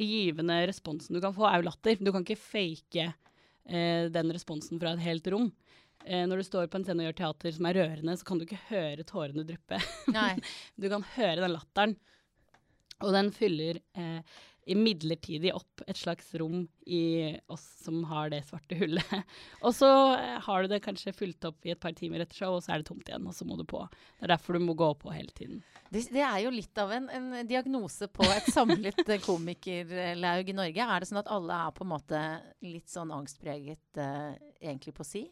[0.00, 1.98] givende responsen du kan få, er jo latter.
[2.00, 5.50] Du kan ikke fake eh, den responsen fra et helt rom.
[6.04, 8.40] Eh, når du står på en scene og gjør teater som er rørende, så kan
[8.40, 9.78] du ikke høre tårene dryppe.
[10.80, 11.94] Du kan høre den latteren,
[13.02, 18.76] og den fyller eh, midlertidig opp et slags rom i oss som har det svarte
[18.78, 19.14] hullet.
[19.66, 22.56] og så eh, har du det kanskje fulgt opp i et par timer etter show,
[22.56, 23.82] og så er det tomt igjen, og så må du på.
[23.90, 25.62] Det er derfor du må gå på hele tiden.
[25.90, 30.58] Det, det er jo litt av en, en diagnose på et samlet eh, komikerlaug i
[30.58, 30.88] Norge.
[30.88, 32.26] Er det sånn at alle er på en måte
[32.64, 34.30] litt sånn angstpreget uh,
[34.62, 35.26] egentlig på si?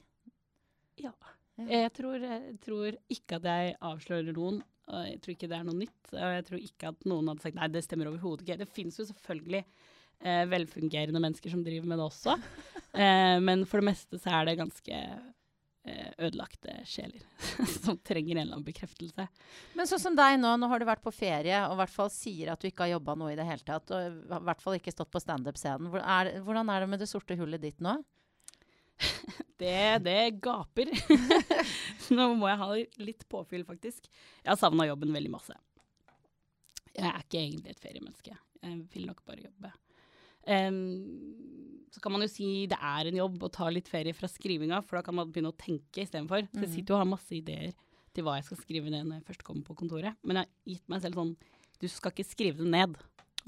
[1.00, 1.14] Ja.
[1.60, 1.66] Ja.
[1.84, 4.60] Jeg tror, jeg tror ikke at jeg avslører noen.
[4.90, 6.12] Og jeg tror ikke det er noe nytt.
[6.12, 8.60] Og jeg tror ikke at noen hadde sagt nei, det stemmer overhodet ikke.
[8.62, 12.38] Det fins jo selvfølgelig eh, velfungerende mennesker som driver med det også.
[12.90, 17.22] Eh, men for det meste så er det ganske eh, ødelagte sjeler
[17.84, 19.28] som trenger en eller annen bekreftelse.
[19.78, 22.10] Men sånn som deg nå, nå har du vært på ferie og i hvert fall
[22.10, 24.74] sier at du ikke har jobba noe i det hele tatt, og i hvert fall
[24.80, 25.86] ikke stått på standup-scenen.
[26.42, 27.94] Hvordan er det med det sorte hullet ditt nå?
[29.60, 30.88] Det, det gaper.
[32.16, 32.68] Nå må jeg ha
[33.04, 34.06] litt påfyll, faktisk.
[34.40, 35.52] Jeg har savna jobben veldig masse.
[36.94, 38.32] Jeg er ikke egentlig et feriemenneske.
[38.64, 39.72] Jeg vil nok bare jobbe.
[40.48, 44.30] Um, så kan man jo si det er en jobb å ta litt ferie fra
[44.30, 46.48] skrivinga, for da kan man begynne å tenke istedenfor.
[46.54, 47.72] Så jeg sitter jo og har masse ideer
[48.16, 50.16] til hva jeg skal skrive ned når jeg først kommer på kontoret.
[50.24, 51.34] Men jeg har gitt meg selv sånn
[51.80, 52.96] Du skal ikke skrive det ned.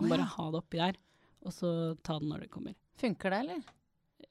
[0.01, 0.99] Bare ha det oppi der,
[1.45, 1.71] og så
[2.05, 2.77] ta det når det kommer.
[3.01, 3.65] Funker det, eller?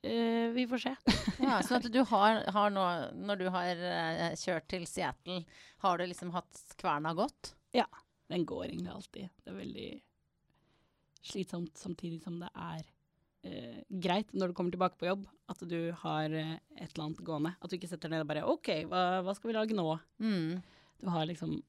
[0.04, 0.96] Eh, vi får se.
[1.42, 2.86] Ja, så at du har, har nå,
[3.22, 5.44] når du har uh, kjørt til Seattle,
[5.84, 7.54] har du liksom hatt kverna godt?
[7.78, 7.86] Ja.
[8.32, 9.30] Den går egentlig alltid.
[9.44, 9.92] Det er veldig
[11.22, 12.82] slitsomt samtidig som det er
[13.46, 17.54] uh, greit når du kommer tilbake på jobb, at du har et eller annet gående.
[17.60, 19.86] At du ikke setter deg ned og bare OK, hva, hva skal vi lage nå?
[20.24, 20.62] Mm.
[21.02, 21.60] Du har liksom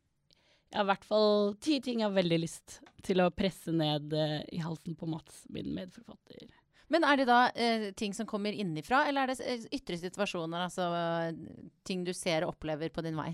[0.73, 4.61] har i hvert fall ti ting jeg har veldig lyst til å presse ned i
[4.65, 6.49] halsen på Mats, min medforfatter.
[6.93, 10.67] Men er det da eh, ting som kommer innifra, eller er det eh, ytre situasjoner?
[10.67, 13.31] Altså eh, ting du ser og opplever på din vei?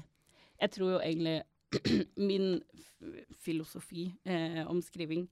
[0.58, 1.40] Jeg tror jo egentlig
[2.30, 2.58] min
[3.42, 5.26] filosofi eh, om skriving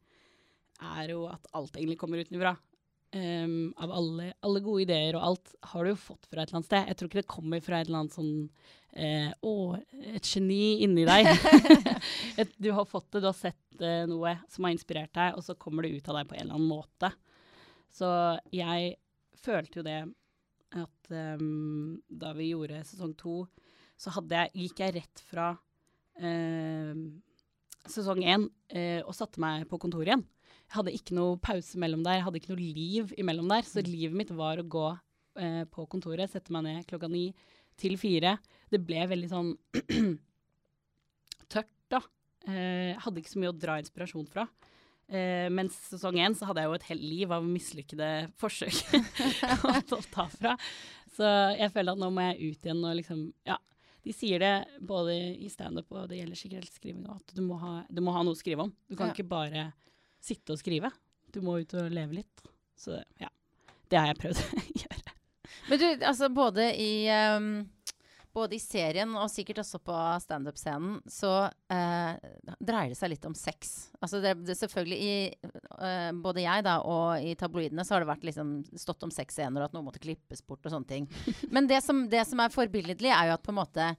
[0.83, 2.57] er jo at alt egentlig kommer utenfra.
[3.17, 6.59] Um, av alle, alle, gode ideer og alt har du jo fått fra et eller
[6.59, 6.89] annet sted.
[6.91, 8.33] Jeg tror ikke det kommer fra et eller annet sånn
[8.93, 9.55] eh, Å,
[10.11, 11.31] et geni inni deg.
[12.65, 15.57] du har fått det, du har sett eh, noe som har inspirert deg, og så
[15.57, 17.13] kommer det ut av deg på en eller annen måte.
[17.97, 18.09] Så
[18.53, 18.97] jeg
[19.41, 20.01] følte jo det
[20.77, 23.45] at um, da vi gjorde sesong to,
[23.97, 26.95] så jeg, gikk jeg rett fra uh,
[27.89, 30.27] sesong én uh, og satte meg på kontoret igjen.
[30.67, 33.65] Jeg hadde ikke noe pause mellom der, jeg hadde ikke noe liv imellom der.
[33.65, 33.89] Så mm.
[33.89, 37.31] livet mitt var å gå uh, på kontoret, sette meg ned klokka ni
[37.81, 38.37] til fire.
[38.73, 39.55] Det ble veldig sånn
[41.53, 42.03] tørt, da.
[42.47, 44.45] Jeg hadde ikke så mye å dra inspirasjon fra.
[45.07, 48.97] Uh, mens sesong én så hadde jeg jo et helt liv av mislykkede forsøk
[49.97, 50.57] å ta fra.
[51.15, 53.61] Så jeg føler at nå må jeg ut igjen og liksom Ja.
[54.07, 57.81] De sier det både i standup og det gjelder sikkert skriving at du må, ha,
[57.91, 58.71] du må, ha, noe å skrive om.
[58.87, 59.17] Du kan ja.
[59.17, 59.65] ikke bare
[60.23, 60.93] sitte og skrive.
[61.35, 62.45] Du må ut og leve litt.
[62.79, 63.33] Så ja.
[63.91, 65.17] Det har jeg prøvd å gjøre.
[65.67, 66.93] Men du, altså både i
[67.35, 67.51] um
[68.37, 72.19] både i serien og sikkert også på standup-scenen, så eh,
[72.61, 73.89] dreier det seg litt om sex.
[74.01, 78.11] Altså det, det selvfølgelig i eh, Både jeg da, og i tabloidene så har det
[78.11, 81.09] vært liksom stått om sexscener og at noe måtte klippes bort og sånne ting.
[81.55, 83.91] Men det som, det som er forbilledlig, er jo at på en måte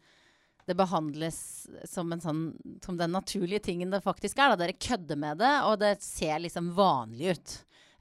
[0.68, 1.40] det behandles
[1.88, 2.42] som, en sånn,
[2.84, 4.52] som den naturlige tingen det faktisk er.
[4.52, 4.60] Da.
[4.66, 7.54] Dere kødder med det, og det ser liksom vanlig ut.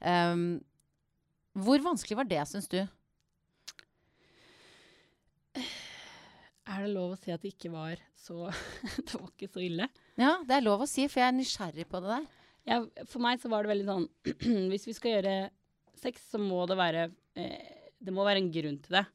[0.03, 0.59] Um,
[1.57, 2.81] hvor vanskelig var det, syns du?
[6.77, 8.51] Er det lov å si at det ikke var så
[9.07, 9.87] Det var ikke så ille?
[10.19, 12.27] Ja, det er lov å si, for jeg er nysgjerrig på det der.
[12.67, 14.07] Ja, for meg så var det veldig sånn
[14.71, 15.35] Hvis vi skal gjøre
[15.97, 17.07] sex, så må det være
[17.39, 19.05] eh, Det må være en grunn til det.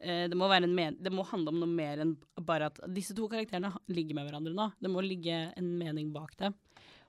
[0.00, 2.14] Eh, det, må det, må handle om noe mer enn
[2.46, 4.70] bare at disse to karakterene ligger med hverandre nå.
[4.80, 6.54] Det må ligge en mening bak det.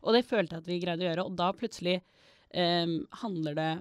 [0.02, 1.28] Og det følte jeg at vi greide å gjøre.
[1.30, 3.71] Og da plutselig eh, handler det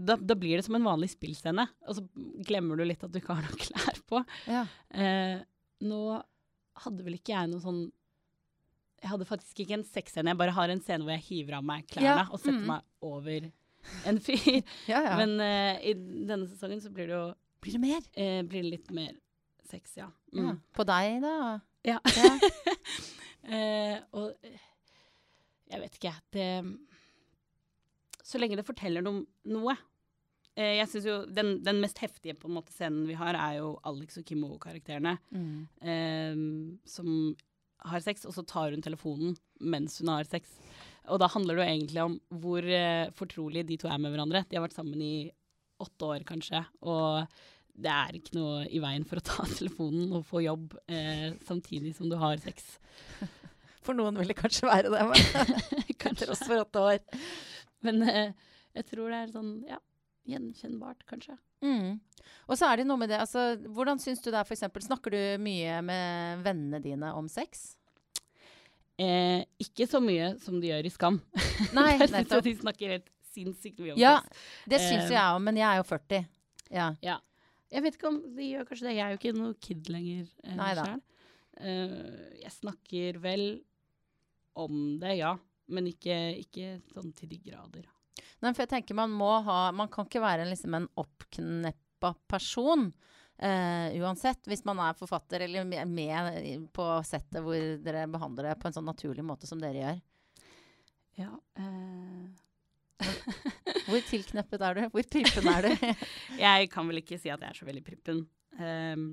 [0.00, 2.04] da, da, blir det som en vanlig spillscene, og så
[2.46, 4.22] glemmer du litt at du ikke har noen klær på.
[4.48, 4.62] Ja.
[4.94, 5.40] Eh,
[5.84, 6.02] nå
[6.84, 7.80] hadde vel ikke jeg noe sånn
[9.00, 11.66] Jeg hadde faktisk ikke en sexscene, jeg bare har en scene hvor jeg hiver av
[11.66, 12.28] meg klærne ja.
[12.28, 12.68] og setter mm.
[12.68, 13.48] meg over
[14.10, 14.60] en fyr.
[14.92, 15.14] ja, ja.
[15.16, 17.26] Men uh, i denne sesongen så blir det jo
[17.64, 18.04] Blir det mer?
[18.16, 19.14] Uh, blir det litt mer
[19.68, 20.08] sex, ja.
[20.36, 20.58] Mm.
[20.76, 21.34] På deg, da?
[21.86, 21.98] Ja.
[22.04, 24.52] uh, og
[25.70, 26.48] jeg vet ikke, det
[28.26, 29.89] Så lenge det forteller noe, noe Eh,
[30.58, 33.74] jeg synes jo den, den, mest heftige på en måte scenen vi har, er jo
[33.86, 35.14] Alex og Kimmo-karakterene.
[35.30, 35.68] Mm.
[35.80, 36.42] Eh,
[36.90, 37.12] som
[37.88, 40.50] har sex, og så tar hun telefonen mens hun har sex.
[41.10, 44.44] Og da handler det jo egentlig om hvor eh, fortrolige de to er med hverandre.
[44.48, 45.30] De har vært sammen i
[45.80, 46.62] åtte år, kanskje.
[46.84, 47.24] Og
[47.80, 51.94] det er ikke noe i veien for å ta telefonen og få jobb eh, samtidig
[51.96, 52.76] som du har sex.
[53.80, 56.98] For noen vil det kanskje være det, men kanskje også for åtte år.
[57.80, 59.78] Men eh, jeg tror det er sånn, ja
[60.28, 61.36] gjenkjennbart, kanskje.
[61.64, 61.98] Mm.
[62.48, 64.64] Og så er det noe med det, altså, Hvordan syns du det er, f.eks.
[64.86, 67.74] Snakker du mye med vennene dine om sex?
[69.00, 71.20] Eh, ikke så mye som de gjør i Skam.
[71.78, 72.44] Nei, nettopp.
[72.44, 74.44] de snakker helt sinnssykt mye om ja, sex.
[74.44, 76.26] Ja, det syns eh, jeg òg, men jeg er jo 40.
[76.70, 76.88] Ja.
[77.04, 77.16] ja.
[77.70, 78.96] Jeg vet ikke om de gjør kanskje det.
[78.98, 81.06] Jeg er jo ikke noe kid lenger eh, sjøl.
[81.60, 83.44] Uh, jeg snakker vel
[84.58, 85.34] om det, ja.
[85.70, 87.86] Men ikke, ikke sånn til de grader.
[88.40, 92.90] Nei, for jeg tenker man må ha Man kan ikke være liksom en oppkneppa person.
[93.40, 98.68] Uh, uansett, hvis man er forfatter eller med på settet hvor dere behandler det på
[98.68, 100.00] en sånn naturlig måte som dere gjør.
[101.20, 102.28] Ja uh...
[103.86, 104.82] Hvor tilkneppet er du?
[104.92, 105.88] Hvor prippen er du?
[106.44, 108.22] jeg kan vel ikke si at jeg er så veldig prippen.
[108.60, 109.06] Um,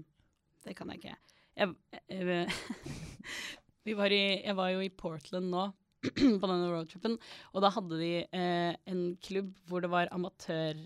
[0.67, 1.15] det kan jeg ikke.
[1.57, 1.73] Jeg,
[2.11, 5.69] jeg, var i, jeg var jo i Portland nå
[6.41, 7.17] på denne roadtripen.
[7.53, 10.79] Og da hadde de eh, en klubb hvor det var amatør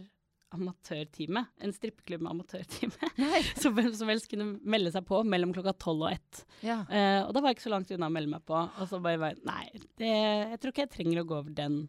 [0.51, 1.45] amatørtime.
[1.63, 3.11] En strippeklubb med amatørtime.
[3.61, 6.43] som hvem som helst kunne melde seg på mellom klokka tolv og ett.
[6.65, 6.81] Ja.
[6.91, 8.57] Eh, og da var jeg ikke så langt unna å melde meg på.
[8.59, 9.63] Og så bare bare Nei,
[9.99, 11.81] det, jeg tror ikke jeg trenger å gå over den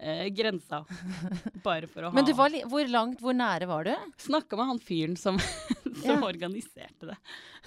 [0.00, 0.84] eh, grensa.
[1.66, 3.94] Bare for å ha Men var hvor langt, hvor nære var du?
[4.22, 5.38] Snakka med han fyren som,
[6.02, 6.18] som ja.
[6.26, 7.18] organiserte det.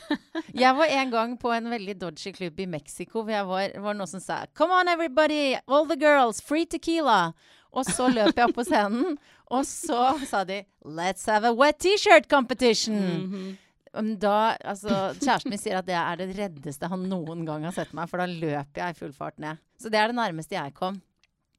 [0.64, 3.98] jeg var en gang på en veldig dodgy klubb i Mexico hvor jeg var, var
[3.98, 7.32] noen som sa Come on everybody, all the girls, free tequila.
[7.72, 9.16] Og så løp jeg opp på scenen,
[9.48, 12.98] og så sa de Let's have a wet T-shirt competition.
[12.98, 13.52] Mm -hmm.
[13.92, 17.92] Da, altså, Kjæresten min sier at det er det reddeste han noen gang har sett
[17.94, 19.58] meg, for da løper jeg i full fart ned.
[19.80, 21.02] Så det er det nærmeste jeg kom.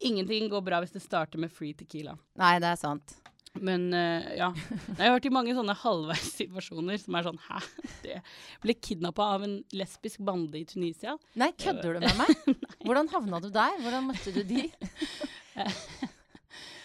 [0.02, 2.16] Ingenting går bra hvis det starter med free tequila.
[2.40, 3.14] Nei, det er sant.
[3.60, 4.48] Men uh, ja.
[4.98, 7.58] Jeg har hørt i mange sånne halvveissituasjoner som er sånn Hæ?
[8.04, 8.20] Det
[8.62, 11.18] ble kidnappa av en lesbisk bande i Tunisia.
[11.38, 12.56] Nei, kødder du med meg?
[12.86, 13.76] Hvordan havna du der?
[13.84, 14.66] Hvordan møtte du de?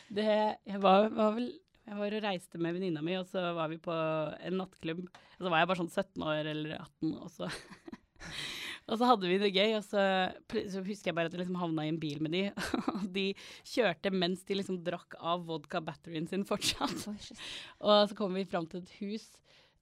[0.07, 1.49] Det, jeg var, var vel
[1.83, 5.01] Jeg var og reiste med venninna mi, og så var vi på en nattklubb.
[5.03, 7.49] Og så var jeg bare sånn 17 år eller 18, og så
[8.87, 10.03] Og så hadde vi det gøy, og så,
[10.71, 12.43] så husker jeg bare at jeg liksom havna i en bil med de,
[12.93, 13.25] og de
[13.67, 17.03] kjørte mens de liksom drakk av vodka-batterien sin fortsatt.
[17.83, 19.25] Og så kom vi fram til et hus,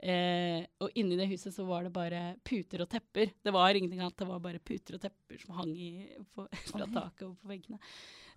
[0.01, 3.29] eh, og inni det huset så var det bare puter og tepper.
[3.45, 5.91] Det var ingenting annet, det var bare puter og tepper som hang i,
[6.33, 7.81] på, fra taket og på veggene.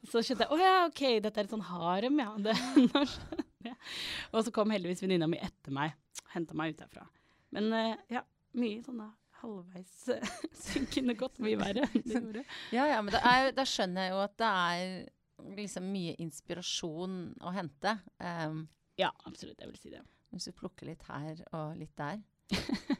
[0.05, 2.35] Så skjønte jeg å ja, OK, dette er et sånn harem, ja.
[2.45, 3.95] Det, skjønner.
[4.35, 5.97] Og så kom heldigvis venninna mi etter meg,
[6.35, 7.09] henta meg ut derfra.
[7.57, 8.23] Men eh, ja,
[8.61, 9.09] mye sånne
[9.43, 9.93] halvveis
[10.69, 11.87] synkende godt mye verre.
[11.93, 12.45] enn Det gjorde.
[12.75, 17.19] Ja, ja, men da, er, da skjønner jeg jo at det er liksom mye inspirasjon
[17.47, 17.99] å hente.
[18.19, 18.65] Um,
[18.99, 19.61] Ja, absolutt.
[19.63, 20.01] Jeg vil si det.
[20.35, 22.19] hvis du plukker litt her og litt der.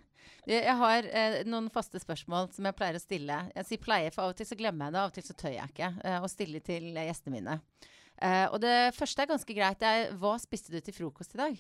[0.49, 3.35] Jeg har eh, noen faste spørsmål som jeg pleier å stille.
[3.53, 5.35] Jeg sier pleier, for av og til så glemmer jeg det, av og til så
[5.37, 7.57] tør jeg ikke eh, å stille til gjestene mine.
[8.17, 9.81] Eh, og det første er ganske greit.
[9.83, 11.59] Det er hva spiste du til frokost i dag?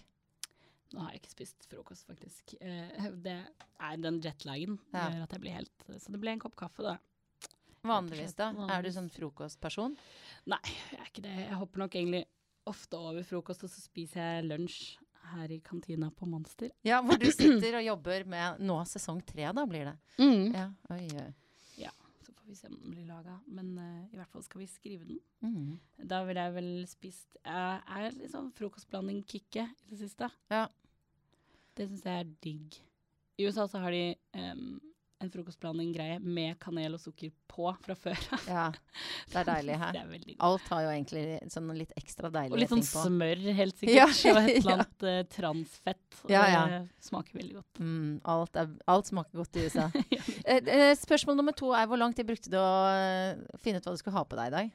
[0.94, 2.55] Nå har jeg ikke spist frokost, faktisk.
[2.61, 3.37] Eh, det
[3.81, 5.09] er den jetlagen Ja.
[5.11, 6.96] gjør at jeg blir helt Så det ble en kopp kaffe, da.
[7.85, 8.51] Vanligvis, da?
[8.68, 9.96] Er du sånn frokostperson?
[10.46, 10.59] Nei,
[10.90, 11.37] jeg er ikke det.
[11.46, 12.24] Jeg hopper nok egentlig
[12.68, 14.96] ofte over frokost, og så spiser jeg lunsj
[15.33, 16.70] her i kantina på Monster.
[16.85, 19.96] Ja, hvor du sitter og jobber med nå sesong tre, da blir det.
[20.18, 21.29] Ja, oi, oi.
[22.29, 23.38] Så får vi se om den blir laga.
[23.46, 25.20] Men uh, i hvert fall skal vi skrive den.
[25.40, 25.79] Mm.
[26.11, 30.29] Da vil jeg vel spist Jeg er litt sånn frokostblanding-kicket i det siste.
[30.53, 30.66] Ja.
[31.78, 32.78] Det syns jeg er digg.
[33.38, 34.78] I USA så har de um,
[35.22, 38.44] en frokostblanding-greie med kanel og sukker på fra før av.
[38.46, 38.64] ja.
[39.30, 39.98] Det er deilig her.
[40.02, 40.34] er.
[40.46, 41.22] Alt har jo egentlig
[41.54, 44.38] sånn litt ekstra deilige Og litt sånn smør, helt Ja, sikkert.
[44.38, 46.20] og et eller annet uh, transfett.
[46.22, 46.62] Og Ja, ja.
[46.70, 47.82] det smaker veldig godt.
[47.82, 49.88] Mm, alt, er, alt smaker godt i USA.
[50.48, 53.84] Eh, eh, spørsmål nummer to er hvor lang tid brukte du å eh, finne ut
[53.86, 54.70] hva du skulle ha på deg i dag?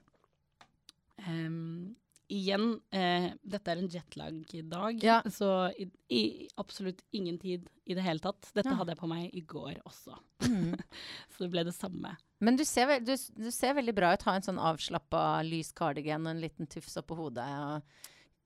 [1.23, 1.95] Em,
[2.33, 5.19] igjen, eh, dette er en jetlag-dag, Ja.
[5.29, 6.21] så i, i
[6.57, 8.49] absolutt ingen tid i det hele tatt.
[8.55, 8.77] Dette Ja.
[8.79, 10.73] hadde jeg på meg i går også, Mm.
[11.31, 12.15] så det ble det samme.
[12.41, 14.23] Men du ser, du, du ser veldig bra ut.
[14.27, 17.45] Ha en sånn avslappa lys cardigan og en liten tufs oppå hodet.
[17.47, 17.81] Og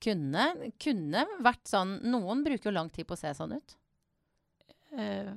[0.04, 0.44] kunne,
[0.78, 3.74] kunne vært sånn Noen bruker jo lang tid på å se sånn ut.
[4.96, 5.32] Eh,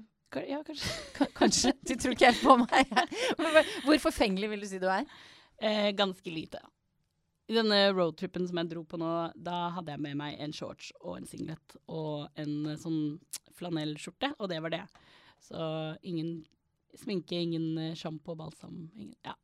[0.47, 1.27] ja, kanskje.
[1.35, 1.73] Kanskje.
[1.83, 2.93] Du tror ikke helt på meg.
[3.87, 5.09] Hvor forfengelig vil du si du er?
[5.57, 6.61] Eh, ganske lite.
[7.51, 10.93] I denne roadtrippen som jeg dro på nå, da hadde jeg med meg en shorts
[11.01, 13.01] og en singlet og en eh, sånn
[13.59, 14.85] flanellskjorte, og det var det.
[15.43, 15.59] Så
[16.07, 16.37] ingen
[16.95, 18.77] sminke, ingen sjampo sjampo, balsam.
[18.95, 19.35] Ingen, ja,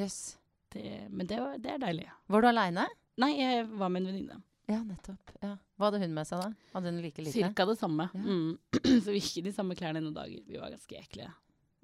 [0.00, 0.38] Yes.
[0.72, 2.08] det, men det, var, det er deilig.
[2.32, 2.86] Var du aleine?
[3.20, 4.40] Nei, jeg var med en venninne.
[4.70, 5.34] Ja, nettopp.
[5.42, 5.56] Ja.
[5.76, 6.68] Hva hadde hun med seg, da?
[6.72, 7.34] Hadde hun like lite?
[7.36, 8.08] Cirka det samme.
[8.14, 8.22] Ja.
[8.24, 8.56] Mm.
[9.04, 10.40] så vi gikk i de samme klærne noen dager.
[10.48, 11.28] Vi var ganske ekle.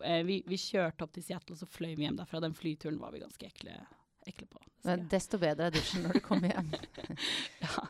[0.01, 2.41] Eh, vi, vi kjørte opp til Seattle, og så fløy vi hjem derfra.
[2.41, 3.77] Den flyturen var vi ganske ekle,
[4.29, 4.61] ekle på.
[4.87, 6.71] Men desto bedre er dusjen når du kommer hjem.
[7.65, 7.89] ja.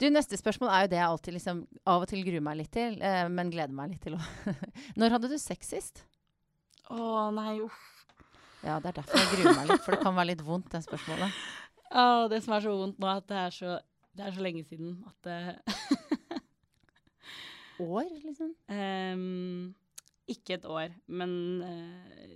[0.00, 1.58] Du, Neste spørsmål er jo det jeg alltid liksom
[1.92, 4.62] av og til gruer meg litt til, eh, men gleder meg litt til òg.
[5.00, 6.04] Når hadde du sex sist?
[6.88, 7.82] Å nei, uff.
[8.64, 10.80] Ja, det er derfor jeg gruer meg litt, for det kan være litt vondt, det
[10.86, 11.36] spørsmålet.
[11.90, 13.76] Å, det som er så vondt nå, at det er så,
[14.16, 16.40] det er så lenge siden at det
[17.80, 18.50] År, liksom?
[18.68, 19.74] Um,
[20.28, 21.30] Ikke et år, men
[21.64, 22.34] eh,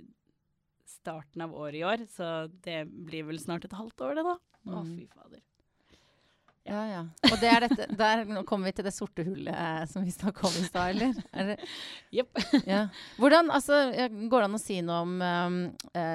[1.04, 2.32] starten av året i år, så
[2.64, 4.38] det blir vel snart et halvt år, det, da.
[4.64, 4.94] Å, Mm.
[4.96, 5.42] fy fader.
[6.64, 7.00] Ja, ja.
[7.28, 10.46] Og det er dette, der kommer vi til det sorte hullet eh, som vi snakka
[10.48, 11.18] om i stad, eller?
[11.36, 11.50] Er
[12.16, 12.32] Jepp.
[12.72, 12.86] ja.
[13.20, 13.82] Hvordan, altså,
[14.32, 15.58] Går det an å si noe om um,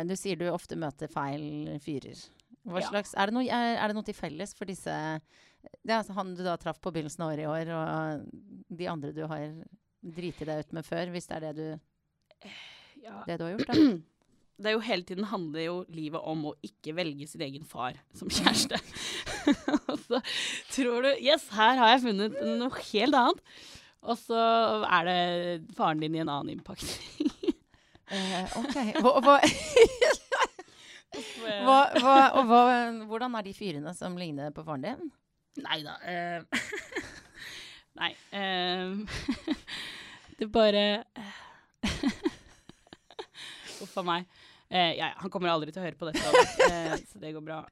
[0.09, 2.17] Du sier du ofte møter feil fyrer.
[2.65, 2.89] Hva Ja.
[2.97, 5.21] er, det noe, er, er det noe til felles for disse er
[5.99, 9.21] altså Han du da traff på begynnelsen av året i år, og de andre du
[9.29, 9.45] har
[10.01, 12.49] driti deg ut med før, hvis det er det du,
[13.05, 13.21] Ja.
[13.27, 13.69] det du har gjort?
[13.69, 13.75] da?
[14.59, 17.95] Det er jo hele tiden handler jo livet om å ikke velge sin egen far
[18.17, 18.79] som kjæreste.
[19.89, 20.19] og så
[20.73, 23.39] tror du Yes, her har jeg funnet noe helt annet.
[24.03, 24.39] Og så
[24.87, 25.21] er det
[25.77, 27.31] faren din i en annen innpakning.
[28.09, 28.73] Eh, OK.
[29.05, 29.35] Hva, hva,
[31.67, 31.75] hva,
[32.41, 32.61] hva,
[33.05, 35.11] hvordan er de fyrene som ligner på faren din?
[35.61, 35.93] Nei da.
[36.01, 36.41] Uh,
[38.01, 38.09] nei.
[38.33, 39.05] Uh,
[40.39, 41.03] det bare
[43.89, 44.29] Uff a meg.
[44.69, 46.21] Eh, ja, han kommer aldri til å høre på dette,
[46.69, 47.63] eh, så det går bra.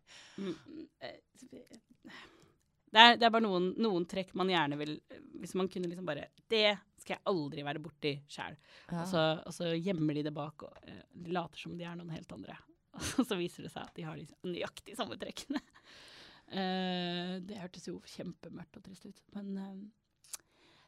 [0.42, 0.56] Mm,
[1.06, 1.20] eh,
[2.90, 4.96] det, er, det er bare noen, noen trekk man gjerne vil
[5.38, 6.72] Hvis man kunne liksom bare Det
[7.04, 8.58] skal jeg aldri være borti sjæl.
[8.90, 9.04] Ja.
[9.04, 12.12] Og, og så gjemmer de det bak, og eh, de later som de er noen
[12.16, 12.58] helt andre.
[13.22, 15.62] Og så viser det seg at de har liksom nøyaktig samme trekkene.
[16.50, 19.22] Eh, det hørtes jo kjempemørkt og trist ut.
[19.38, 19.54] Men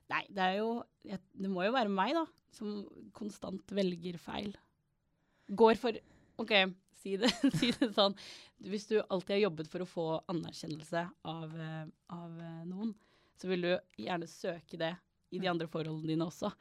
[0.10, 0.70] nei, det er jo
[1.06, 2.26] Det må jo være meg, da,
[2.58, 2.82] som
[3.16, 4.58] konstant velger feil.
[5.50, 5.98] Går for
[6.40, 6.54] OK,
[7.02, 8.16] si det, si det sånn.
[8.70, 11.86] Hvis du alltid har jobbet for å få anerkjennelse av, eh,
[12.16, 12.94] av eh, noen,
[13.40, 13.72] så vil du
[14.04, 14.94] gjerne søke det
[15.32, 16.52] i de andre forholdene dine også.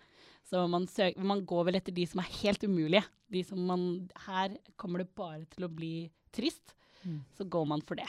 [0.49, 3.05] Så man, søker, man går vel etter de som er helt umulige.
[3.29, 3.83] De som man
[4.25, 6.73] Her kommer det bare til å bli trist.
[7.03, 7.21] Mm.
[7.37, 8.09] Så går man for det.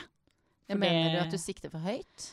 [0.69, 2.30] Jeg mener mener du at du sikter for høyt?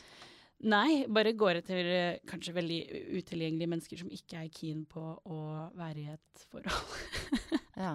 [0.65, 2.79] Nei, bare går etter eh, kanskje veldig
[3.19, 5.41] utilgjengelige mennesker som ikke er keen på å
[5.77, 7.53] være i et forhold.
[7.77, 7.91] Ja.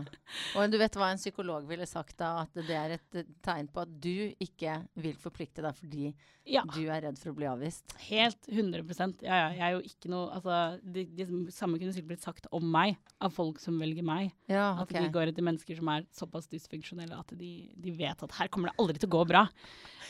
[0.54, 2.44] Og du vet hva en psykolog ville sagt da?
[2.44, 6.04] At det er et eh, tegn på at du ikke vil forplikte deg fordi
[6.46, 6.62] Ja.
[6.70, 7.90] du er redd for å bli avvist.
[8.04, 8.84] Helt 100
[9.26, 9.48] Ja, ja.
[9.56, 12.94] Jeg er jo ikke noe Altså, det, det samme kunne sikkert blitt sagt om meg,
[13.18, 14.30] av folk som velger meg.
[14.46, 15.00] Ja, At ok.
[15.02, 18.70] de går etter mennesker som er såpass dysfunksjonelle at de, de vet at her kommer
[18.70, 19.48] det aldri til å gå bra.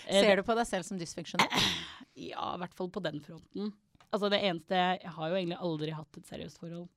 [0.04, 1.48] Eh, Ser du på deg selv som dysfunksjonell?
[2.12, 3.72] Ja, i hvert fall på den fronten.
[4.12, 6.90] Altså det eneste Jeg har jo egentlig aldri hatt et seriøst forhold.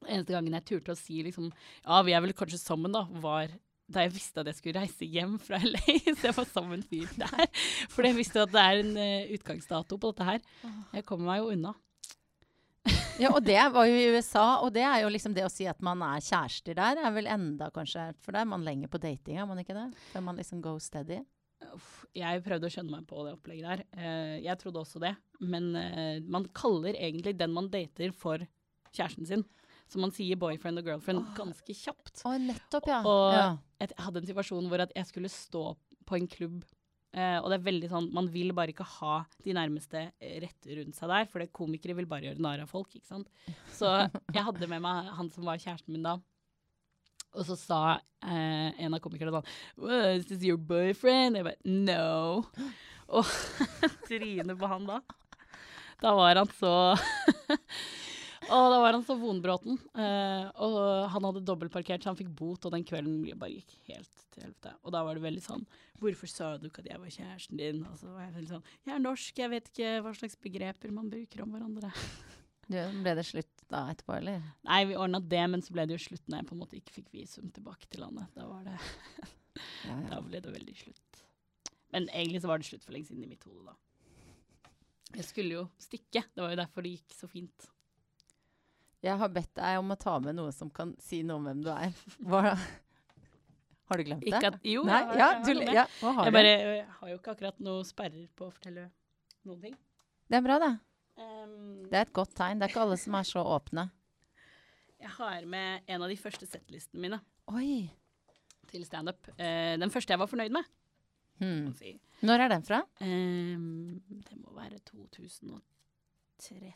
[0.00, 3.06] Den eneste gangen jeg turte å si liksom Ja, vi er vel kanskje sammen, da,
[3.22, 3.52] var
[3.90, 5.82] da jeg visste at jeg skulle reise hjem fra LA.
[6.16, 7.46] Så jeg var sammen fyr der.
[7.90, 10.44] For jeg visste at det er en uh, utgangsdato på dette her.
[10.94, 11.74] Jeg kommer meg jo unna.
[13.20, 15.66] Ja, og det var jo i USA, og det er jo liksom det å si
[15.68, 19.00] at man er kjærester der, er vel enda kanskje For da er man lenger på
[19.02, 19.90] dating, er man ikke det?
[20.14, 21.18] Før man liksom go steady.
[22.16, 23.82] Jeg prøvde å skjønne meg på det opplegget der.
[23.94, 25.12] Eh, jeg trodde også det.
[25.40, 28.42] Men eh, man kaller egentlig den man dater, for
[28.90, 29.46] kjæresten sin.
[29.90, 32.22] Så man sier boyfriend og girlfriend ganske kjapt.
[32.26, 33.00] Oh, nettopp, ja.
[33.06, 33.46] Og ja.
[33.82, 35.64] jeg hadde en situasjon hvor at jeg skulle stå
[36.06, 36.60] på en klubb.
[37.10, 40.04] Eh, og det er veldig sånn, Man vil bare ikke ha de nærmeste
[40.44, 42.94] rett rundt seg der, for det komikere vil bare gjøre narr av folk.
[42.94, 43.30] ikke sant?
[43.74, 43.90] Så
[44.34, 46.18] jeg hadde med meg han som var kjæresten min da.
[47.36, 47.80] Og så sa
[48.26, 51.38] eh, en av komikerne sånn Is this your boyfriend?
[51.38, 52.44] Jeg bare No.
[53.10, 53.26] Og
[54.08, 55.00] trynet på han da.
[56.00, 56.72] Da var han så
[58.50, 59.76] Og da var han så vonbråten.
[59.94, 60.78] Eh, og
[61.12, 64.72] han hadde dobbeltparkert, så han fikk bot, og den kvelden bare gikk helt til helvete.
[64.82, 65.64] Og da var det veldig sånn
[66.00, 67.82] Hvorfor sa du ikke at jeg var kjæresten din?
[67.86, 70.94] Og så var jeg veldig sånn Jeg er norsk, jeg vet ikke hva slags begreper
[70.96, 71.92] man bruker om hverandre.
[72.70, 74.42] Du, ble det slutt da etterpå, eller?
[74.66, 76.78] Nei, vi ordna det, men så ble det jo slutt når jeg på en måte
[76.78, 78.30] ikke fikk visum tilbake til landet.
[78.36, 78.78] Da, var det,
[79.86, 80.00] Ja, ja.
[80.12, 81.22] da ble det veldig slutt.
[81.90, 83.76] Men egentlig så var det slutt for lenge siden i mitt hode, da.
[85.16, 86.22] Jeg skulle jo stikke.
[86.22, 87.66] Det var jo derfor det gikk så fint.
[89.02, 91.64] Jeg har bedt deg om å ta med noe som kan si noe om hvem
[91.64, 91.94] du er.
[92.30, 92.54] Hva,
[93.90, 94.38] har du glemt det?
[94.38, 97.10] At, jo, Nei, jeg har, ja, jeg har du, ja, har Jeg bare jeg har
[97.10, 98.86] jo ikke akkurat noe sperrer på å fortelle
[99.48, 99.74] noen ting.
[100.30, 100.70] Det er bra, det.
[101.20, 102.58] Um, Det er et godt tegn.
[102.60, 103.90] Det er ikke alle som er så åpne.
[105.00, 107.18] jeg har med en av de første settlistene mine
[107.48, 107.88] Oi.
[108.68, 109.28] til standup.
[109.38, 110.64] Uh, den første jeg var fornøyd med.
[111.40, 111.72] Hmm.
[111.78, 111.94] si.
[112.22, 112.82] Når er den fra?
[113.00, 116.74] Um, det må være 2003.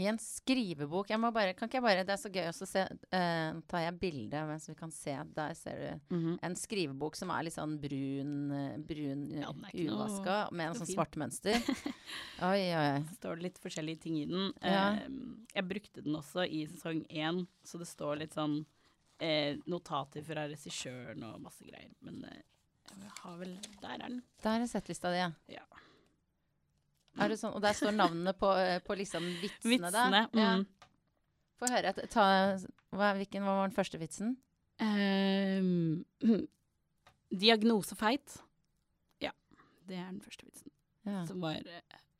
[0.00, 1.10] I en skrivebok.
[1.12, 2.82] Jeg må bare, kan ikke jeg bare, Det er så gøy også å se.
[3.12, 5.12] uh, tar jeg bilde mens vi kan se.
[5.36, 5.76] Der ser
[6.10, 6.38] du Mhm.
[6.42, 10.96] en skrivebok som er litt sånn brun, brun Ja, uvaska, med en sånn fin.
[10.96, 11.54] svart mønster.
[12.40, 13.02] Oi, oi, oi.
[13.10, 14.52] Så står det litt forskjellige ting i den.
[14.62, 14.96] Ja.
[14.96, 18.64] Uh, jeg brukte den også i sesong én, så det står litt sånn
[19.22, 21.92] uh, notater fra regissøren og masse greier.
[22.00, 24.22] Men jeg har vel Der er den.
[24.42, 25.30] Der er settlista di, ja.
[25.48, 25.66] Ja.
[27.18, 29.78] Er det sånn, og der står navnene på, eh, på liksom vitsene?
[29.90, 30.20] Vitsene.
[30.38, 30.52] Ja.
[30.60, 30.66] Mm.
[31.60, 31.90] Få høre.
[31.90, 32.26] et- Ta,
[32.94, 34.36] hva, hvilken hva var den første vitsen?
[34.80, 36.04] Um,
[37.30, 38.38] diagnosefeit.
[39.22, 39.32] Ja,
[39.88, 40.70] det er den første vitsen.
[41.08, 41.24] Ja.
[41.26, 41.58] Som var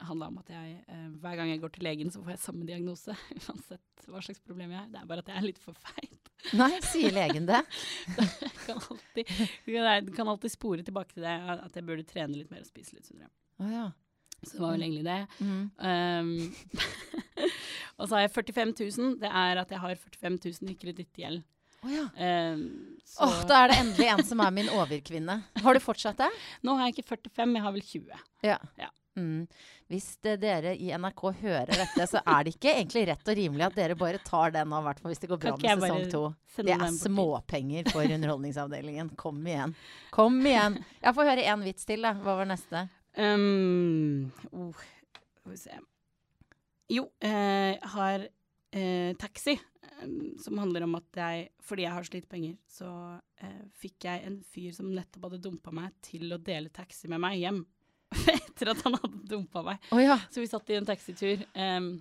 [0.00, 2.64] handla om at jeg eh, hver gang jeg går til legen, så får jeg samme
[2.68, 3.12] diagnose.
[3.48, 4.88] Uansett hva slags problem jeg har.
[4.92, 6.30] Det er bare at jeg er litt for feit.
[6.56, 7.58] Nei, sier legen det?
[8.16, 9.30] Jeg kan alltid,
[9.68, 12.94] jeg kan alltid spore tilbake til det, at jeg burde trene litt mer og spise
[12.96, 13.28] litt sunnere.
[13.60, 13.82] Oh, ja.
[14.42, 15.26] Så det var vel egentlig det.
[15.38, 15.70] Mm.
[15.76, 16.54] Um,
[17.98, 19.16] og så har jeg 45 000.
[19.20, 21.42] Det er at jeg har 45 000 i kredittgjeld.
[21.82, 22.06] Oh, ja.
[22.52, 22.64] Um,
[23.20, 25.36] Åh, da er det endelig en som er min overkvinne.
[25.64, 26.30] Har du fortsatt det?
[26.66, 28.24] nå har jeg ikke 45, jeg har vel 20.
[28.46, 28.58] Ja.
[28.80, 28.90] Ja.
[29.18, 29.46] Mm.
[29.90, 33.66] Hvis det, dere i NRK hører dette, så er det ikke egentlig rett og rimelig
[33.66, 36.22] at dere bare tar den av, hvert hvis det går bra med sesong to.
[36.60, 39.10] Det er småpenger for Underholdningsavdelingen.
[39.20, 39.74] Kom igjen.
[40.14, 40.78] Kom igjen.
[41.02, 42.14] Jeg får høre én vits til, da.
[42.22, 42.86] Hva var neste?
[43.16, 44.84] Um, oh,
[45.40, 45.80] skal vi se.
[46.90, 48.24] Jo, eh, jeg har
[48.74, 49.56] eh, taxi,
[50.40, 52.88] som handler om at jeg, fordi jeg har så lite penger, så
[53.42, 57.22] eh, fikk jeg en fyr som nettopp hadde dumpa meg, til å dele taxi med
[57.22, 57.60] meg hjem.
[58.34, 59.86] Etter at han hadde dumpa meg.
[59.94, 60.18] Oh, ja.
[60.32, 61.44] Så vi satt i en taxitur.
[61.54, 61.92] Um,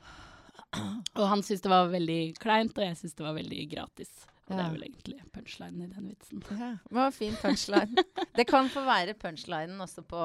[1.18, 4.12] Og han syntes det var veldig kleint, og jeg syntes det var veldig gratis.
[4.50, 6.44] Og det er vel egentlig punchlinen i den vitsen.
[6.58, 8.06] Ja, det var fin punchline.
[8.40, 10.22] det kan få være punchlinen også på,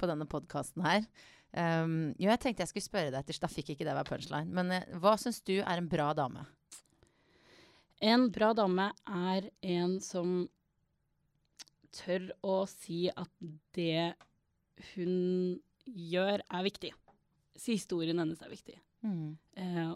[0.00, 1.04] på denne podkasten her.
[1.52, 4.52] Um, jo, jeg tenkte jeg skulle spørre deg etter, da fikk ikke det være punchline.
[4.56, 6.46] Men uh, hva syns du er en bra dame?
[8.04, 10.40] En bra dame er en som
[11.98, 13.32] tør å si at
[13.76, 14.14] det
[14.94, 16.92] hun gjør, er viktig.
[17.58, 18.76] Si historien hennes er viktig.
[19.04, 19.90] Eh,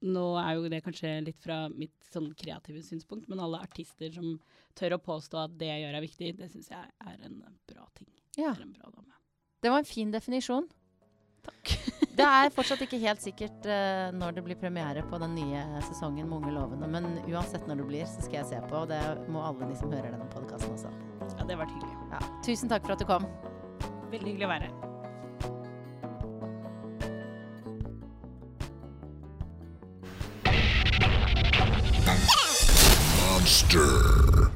[0.00, 4.38] nå er jo det kanskje litt fra mitt sånn kreative synspunkt, men alle artister som
[4.78, 7.86] tør å påstå at det jeg gjør er viktig, det syns jeg er en bra
[7.98, 8.10] ting.
[8.38, 8.54] Ja.
[8.56, 8.90] En bra.
[9.60, 10.68] Det var en fin definisjon.
[11.44, 11.76] Takk.
[12.20, 16.28] Det er fortsatt ikke helt sikkert uh, når det blir premiere på den nye sesongen
[16.28, 19.00] med Unge lovende, men uansett når det blir, så skal jeg se på, og det
[19.32, 20.92] må alle de som hører denne podkasten også.
[21.30, 21.96] Ja, det var hyggelig.
[22.12, 22.20] Ja.
[22.44, 23.24] Tusen takk for at du kom.
[24.10, 24.89] Veldig hyggelig å være her.
[33.50, 34.49] Monster.